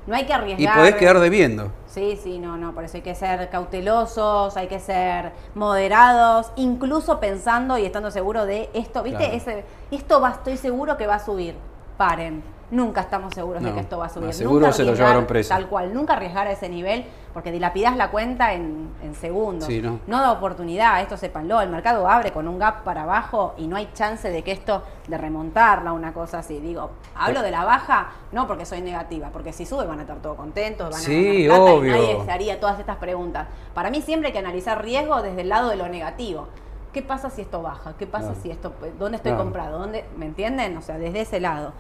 [0.06, 0.78] No hay que Y arriesgar.
[0.78, 1.72] podés quedar debiendo.
[1.88, 7.18] Sí, sí, no, no, por eso hay que ser cautelosos, hay que ser moderados, incluso
[7.18, 9.18] pensando y estando seguro de esto, ¿viste?
[9.18, 9.34] Claro.
[9.34, 11.56] Ese, esto va, estoy seguro que va a subir.
[11.96, 12.42] Paren.
[12.72, 14.32] Nunca estamos seguros de que esto va a subir.
[14.32, 15.50] seguro Nunca se lo llevaron preso.
[15.50, 17.04] Tal cual, nunca arriesgar a ese nivel
[17.34, 19.66] porque dilapidás la cuenta en, en segundos.
[19.66, 20.00] Sí, ¿no?
[20.06, 23.90] da oportunidad, esto sépanlo, el mercado abre con un gap para abajo y no hay
[23.92, 26.60] chance de que esto, de remontarla, una cosa así.
[26.60, 30.16] Digo, hablo de la baja, no porque soy negativa, porque si sube van a estar
[30.22, 31.94] todos contentos, van a Sí, ganar plata obvio.
[31.94, 33.48] y nadie se haría todas estas preguntas.
[33.74, 36.48] Para mí siempre hay que analizar riesgo desde el lado de lo negativo.
[36.94, 37.94] ¿Qué pasa si esto baja?
[37.98, 39.78] ¿Qué pasa si esto, dónde estoy comprado?
[39.78, 40.74] ¿Dónde, ¿Me entienden?
[40.78, 41.72] O sea, desde ese lado.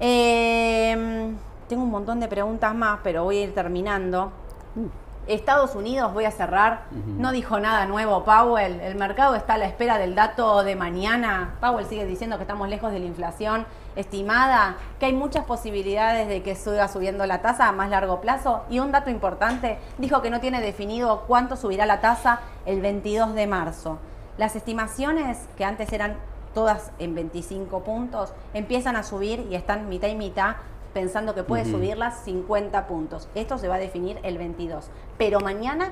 [0.00, 1.32] Eh,
[1.68, 4.32] tengo un montón de preguntas más, pero voy a ir terminando.
[5.26, 9.66] Estados Unidos, voy a cerrar, no dijo nada nuevo Powell, el mercado está a la
[9.66, 13.66] espera del dato de mañana, Powell sigue diciendo que estamos lejos de la inflación
[13.96, 18.62] estimada, que hay muchas posibilidades de que siga subiendo la tasa a más largo plazo.
[18.70, 23.34] Y un dato importante, dijo que no tiene definido cuánto subirá la tasa el 22
[23.34, 23.98] de marzo.
[24.36, 26.16] Las estimaciones, que antes eran
[26.56, 30.56] todas en 25 puntos, empiezan a subir y están mitad y mitad
[30.94, 33.28] pensando que puede subirlas 50 puntos.
[33.34, 34.88] Esto se va a definir el 22.
[35.18, 35.90] Pero mañana,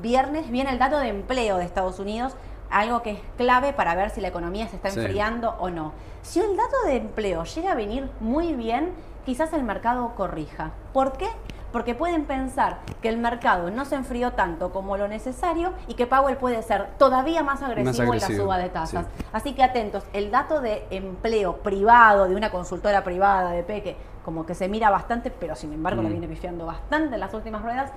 [0.00, 2.32] viernes, viene el dato de empleo de Estados Unidos,
[2.70, 5.00] algo que es clave para ver si la economía se está Sí.
[5.00, 5.92] enfriando o no.
[6.22, 8.92] Si el dato de empleo llega a venir muy bien,
[9.26, 10.70] quizás el mercado corrija.
[10.94, 11.28] ¿Por qué?
[11.72, 16.06] Porque pueden pensar que el mercado no se enfrió tanto como lo necesario y que
[16.06, 19.06] Powell puede ser todavía más agresivo, en la suba de tasas.
[19.18, 19.24] sí.
[19.32, 24.46] Así que atentos, el dato de empleo privado de una consultora privada de Peque, como
[24.46, 26.12] que se mira bastante, pero sin embargo lo Mm.
[26.12, 27.90] viene pifiando bastante en las últimas ruedas,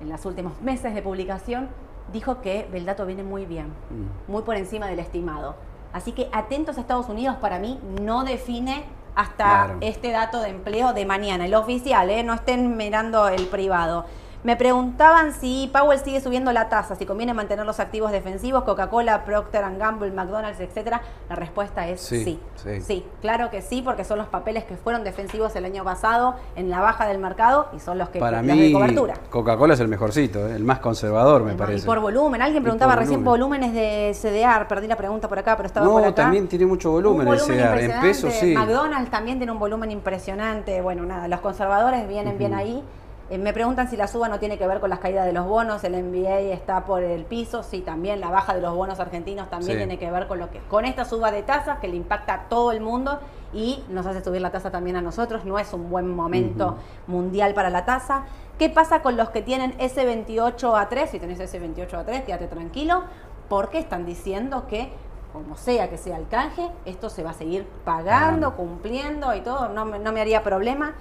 [0.00, 1.68] en los últimos meses de publicación,
[2.12, 4.30] dijo que el dato viene muy bien, Mm.
[4.32, 5.56] muy por encima del estimado.
[5.92, 8.84] Así que atentos a Estados Unidos, para mí no define
[9.18, 9.78] hasta Claro.
[9.80, 12.22] este dato de empleo de mañana, el oficial, ¿eh?
[12.22, 14.06] no estén mirando el privado.
[14.44, 19.24] Me preguntaban si Powell sigue subiendo la tasa, si conviene mantener los activos defensivos, Coca-Cola,
[19.24, 21.00] Procter Gamble, McDonald's, etcétera.
[21.28, 22.22] La respuesta es sí.
[22.24, 22.80] Sí, Sí.
[22.80, 23.06] sí.
[23.20, 26.78] claro que sí, porque son los papeles que fueron defensivos el año pasado en la
[26.80, 29.14] baja del mercado y son los que Para mí, de cobertura.
[29.28, 30.54] Coca-Cola es el mejorcito, ¿eh?
[30.54, 31.84] el más conservador, me Y parece.
[31.84, 33.58] por volumen, alguien Y preguntaba recién volumen.
[33.60, 36.14] volúmenes de CDR, perdí la pregunta por acá, pero estaba por No, acá.
[36.22, 38.54] también tiene mucho volumen, Un el CDR, en pesos sí.
[38.54, 40.80] McDonald's también tiene un volumen impresionante.
[40.80, 42.84] Bueno, nada, los conservadores vienen bien ahí.
[43.30, 45.46] Eh, me preguntan si la suba no tiene que ver con las caídas de los
[45.46, 49.50] bonos, el MBA está por el piso, sí, también la baja de los bonos argentinos
[49.50, 49.76] también Sí.
[49.78, 52.48] tiene que ver con lo que con esta suba de tasas que le impacta a
[52.48, 53.18] todo el mundo
[53.52, 56.76] y nos hace subir la tasa también a nosotros, no es un buen momento
[57.06, 58.24] mundial para la tasa.
[58.58, 61.10] ¿Qué pasa con los que tienen S28 a 3?
[61.10, 63.02] Si tenés S28 a 3, quédate tranquilo,
[63.48, 64.90] porque están diciendo que
[65.34, 69.68] como sea que sea el canje, esto se va a seguir pagando, cumpliendo y todo,
[69.68, 70.94] no me haría problema.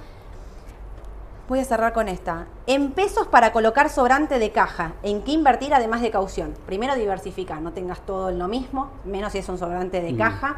[1.47, 2.47] Voy a cerrar con esta.
[2.65, 6.53] En pesos para colocar sobrante de caja, ¿en qué invertir además de caución?
[6.65, 10.17] Primero diversifica, no tengas todo en lo mismo, menos si es un sobrante de Mm.
[10.17, 10.57] caja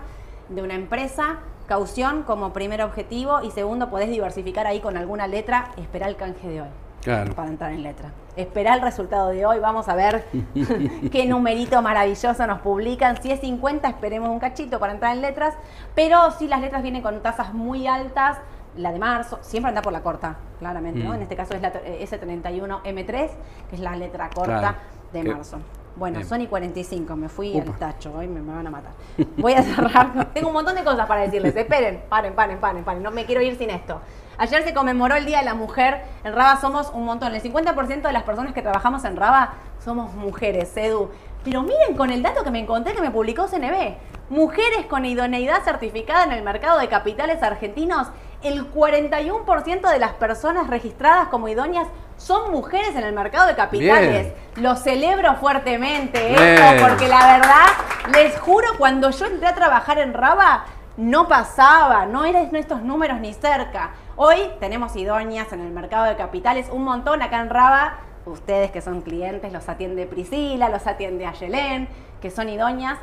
[0.49, 1.37] de una empresa,
[1.67, 6.47] caución como primer objetivo y segundo podés diversificar ahí con alguna letra, espera el canje
[6.49, 6.69] de hoy
[7.03, 7.35] Claro.
[7.35, 8.09] para entrar en letra.
[8.35, 10.25] Espera el resultado de hoy, vamos a ver
[11.11, 13.21] qué numerito maravilloso nos publican.
[13.21, 15.53] Si es 50, esperemos un cachito para entrar en letras,
[15.93, 18.39] pero si las letras vienen con tasas muy altas,
[18.77, 21.11] la de marzo, siempre anda por la corta, claramente, ¿no?
[21.11, 21.15] Mm.
[21.15, 23.29] En este caso es la eh, S31M3,
[23.69, 24.77] que es la letra corta Claro.
[25.13, 25.57] de Que- marzo.
[25.95, 26.29] Bueno, Bien.
[26.29, 27.71] Sony 45, me fui Upa.
[27.73, 28.91] al tacho, hoy me, me van a matar.
[29.37, 33.03] Voy a cerrar, tengo un montón de cosas para decirles, esperen, paren, paren, paren, paren,
[33.03, 33.99] no me quiero ir sin esto.
[34.37, 38.01] Ayer se conmemoró el Día de la Mujer, en Raba somos un montón, el 50%
[38.03, 41.09] de las personas que trabajamos en Raba somos mujeres, Edu.
[41.43, 43.95] Pero miren con el dato que me encontré que me publicó CNB,
[44.29, 48.07] mujeres con idoneidad certificada en el mercado de capitales argentinos,
[48.41, 51.87] el 41% de las personas registradas como idóneas
[52.17, 54.33] son mujeres en el mercado de capitales.
[54.33, 54.63] Bien.
[54.63, 57.65] Lo celebro fuertemente esto porque la verdad
[58.13, 60.65] Les juro, cuando yo entré a trabajar en Raba,
[60.97, 63.91] no pasaba, no eran estos números ni cerca.
[64.15, 67.99] Hoy tenemos idóneas en el mercado de capitales, un montón acá en Raba.
[68.25, 71.87] Ustedes que son clientes, los atiende Priscila, los atiende Ayelén,
[72.21, 72.99] que son idóneas.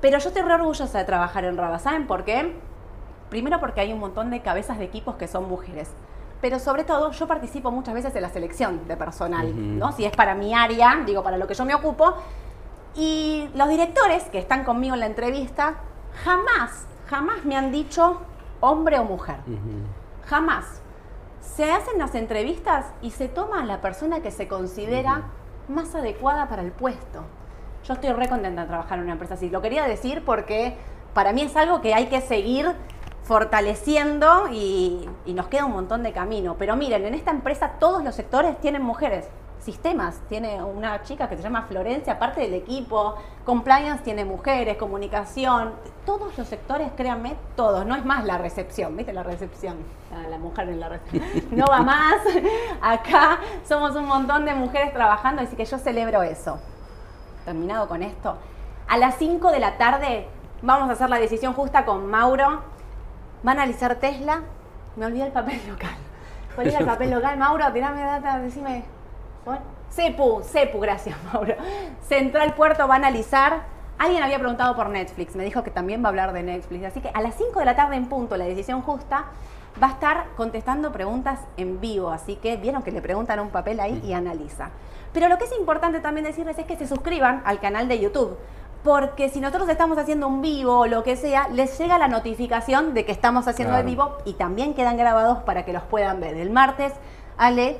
[0.00, 1.78] Pero yo estoy re orgullosa de trabajar en Raba.
[1.78, 2.54] ¿Saben por qué?
[3.32, 5.88] Primero porque hay un montón de cabezas de equipos que son mujeres.
[6.42, 9.90] Pero sobre todo yo participo muchas veces en la selección de personal, ¿no?
[9.92, 12.12] Si es para mi área, digo, para lo que yo me ocupo.
[12.94, 15.76] Y los directores que están conmigo en la entrevista
[16.22, 18.20] jamás, jamás me han dicho
[18.60, 19.36] hombre o mujer.
[20.26, 20.82] Jamás.
[21.40, 25.22] Se hacen las entrevistas y se toma a la persona que se considera
[25.68, 27.22] más adecuada para el puesto.
[27.84, 29.48] Yo estoy re contenta de trabajar en una empresa así.
[29.48, 30.76] Lo quería decir porque
[31.14, 32.76] para mí es algo que hay que seguir
[33.24, 36.56] fortaleciendo y, nos queda un montón de camino.
[36.58, 39.28] Pero miren, en esta empresa todos los sectores tienen mujeres.
[39.60, 43.14] Sistemas tiene una chica que se llama Florencia, parte del equipo.
[43.44, 45.72] Compliance tiene mujeres, comunicación.
[46.04, 47.86] Todos los sectores, créanme, todos.
[47.86, 49.12] No es más la recepción, ¿viste?
[49.12, 49.76] La recepción.
[50.12, 51.22] Ah, la mujer en la recepción.
[51.52, 52.16] No va más.
[52.80, 56.58] Acá somos un montón de mujeres trabajando, así que yo celebro eso.
[57.44, 58.36] Terminado con esto.
[58.88, 60.26] A las 5 de la tarde
[60.60, 62.71] vamos a hacer la decisión justa con Mauro
[63.46, 64.42] va a analizar Tesla.
[64.96, 65.94] Me olvidé el papel local.
[66.54, 67.38] ¿Cuál es el papel local?
[67.38, 68.84] Mauro, tirame data, decime.
[69.90, 71.54] CEPU, CEPU, gracias Mauro.
[72.06, 73.62] Central Puerto va a analizar.
[73.98, 76.84] Alguien había preguntado por Netflix, me dijo que también va a hablar de Netflix.
[76.84, 79.26] Así que a las 5 de la tarde en punto, la decisión justa,
[79.80, 82.10] va a estar contestando preguntas en vivo.
[82.10, 84.70] Así que vieron que le preguntan un papel ahí y analiza.
[85.12, 88.38] Pero lo que es importante también decirles es que se suscriban al canal de YouTube
[88.82, 92.94] porque si nosotros estamos haciendo un vivo o lo que sea, les llega la notificación
[92.94, 96.36] de que estamos haciendo el vivo y también quedan grabados para que los puedan ver.
[96.36, 96.92] El martes,
[97.38, 97.78] Ale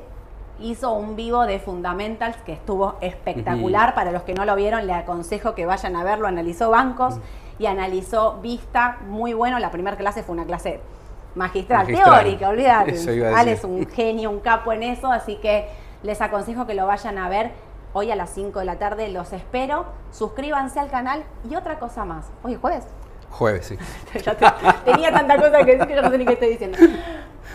[0.61, 3.94] hizo un vivo de Fundamentals que estuvo espectacular.
[3.94, 6.28] Para los que no lo vieron, le aconsejo que vayan a verlo.
[6.28, 7.16] Analizó bancos
[7.59, 8.98] y analizó vista.
[9.09, 9.59] Muy bueno.
[9.59, 10.80] La primera clase fue una clase
[11.34, 13.34] magistral, teórica, olvídate.
[13.34, 15.66] Ale es un genio, un capo en eso, así que
[16.03, 17.53] les aconsejo que lo vayan a ver
[17.95, 19.84] Hoy a las 5 de la tarde los espero.
[20.12, 22.30] Suscríbanse al canal y otra cosa más.
[22.43, 22.86] Hoy es jueves.
[23.30, 23.78] Jueves, sí.
[24.84, 26.78] tenía tanta cosa que decir que yo no sé ni qué estoy diciendo.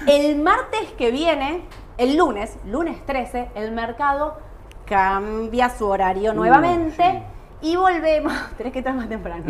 [0.08, 1.64] El martes que viene,
[1.98, 4.38] el lunes, lunes 13, el mercado
[4.86, 7.24] cambia su horario nuevamente
[7.62, 8.34] y volvemos.
[8.58, 9.44] Tenés que estar más temprano.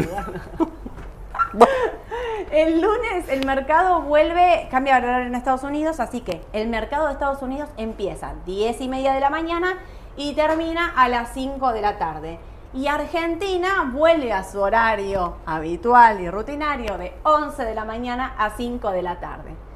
[2.52, 7.14] el lunes el mercado vuelve, cambia horario en Estados Unidos, así que el mercado de
[7.14, 9.78] Estados Unidos empieza 10 y media de la mañana
[10.18, 12.40] y termina a las 5 de la tarde.
[12.74, 18.50] Y Argentina vuelve a su horario habitual y rutinario de 11 de la mañana a
[18.50, 19.67] 5 de la tarde.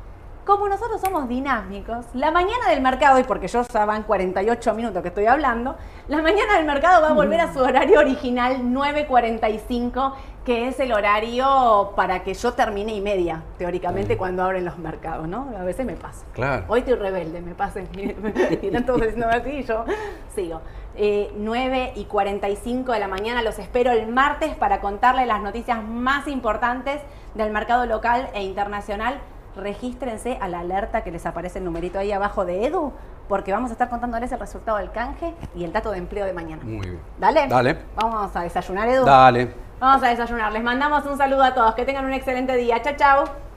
[0.45, 5.01] Como nosotros somos dinámicos, la mañana del mercado, y porque yo ya van 48 minutos
[5.03, 5.75] que estoy hablando,
[6.07, 10.13] la mañana del mercado va a volver a su horario original 9.45
[10.45, 15.27] que es el horario para que yo termine y media, teóricamente, cuando abren los mercados,
[15.27, 15.53] ¿no?
[15.57, 16.25] A veces me pasa.
[16.33, 16.65] Claro.
[16.67, 17.81] Hoy estoy rebelde, me pasa.
[17.81, 19.85] y todos diciendo así y yo
[20.33, 20.61] sigo.
[20.95, 25.81] Eh, 9 y 45 de la mañana los espero el martes para contarles las noticias
[25.83, 27.01] más importantes
[27.35, 29.19] del mercado local e internacional.
[29.55, 32.93] Regístrense a la alerta que les aparece el numerito ahí abajo de Edu,
[33.27, 36.33] porque vamos a estar contándoles el resultado del canje y el dato de empleo de
[36.33, 36.63] mañana.
[36.63, 36.99] Muy bien.
[37.19, 37.47] Dale.
[37.47, 37.77] Dale.
[37.95, 39.05] Vamos a desayunar, Edu.
[39.05, 39.53] Dale.
[39.79, 40.51] Vamos a desayunar.
[40.53, 41.75] Les mandamos un saludo a todos.
[41.75, 42.81] Que tengan un excelente día.
[42.81, 43.50] Chao, chao.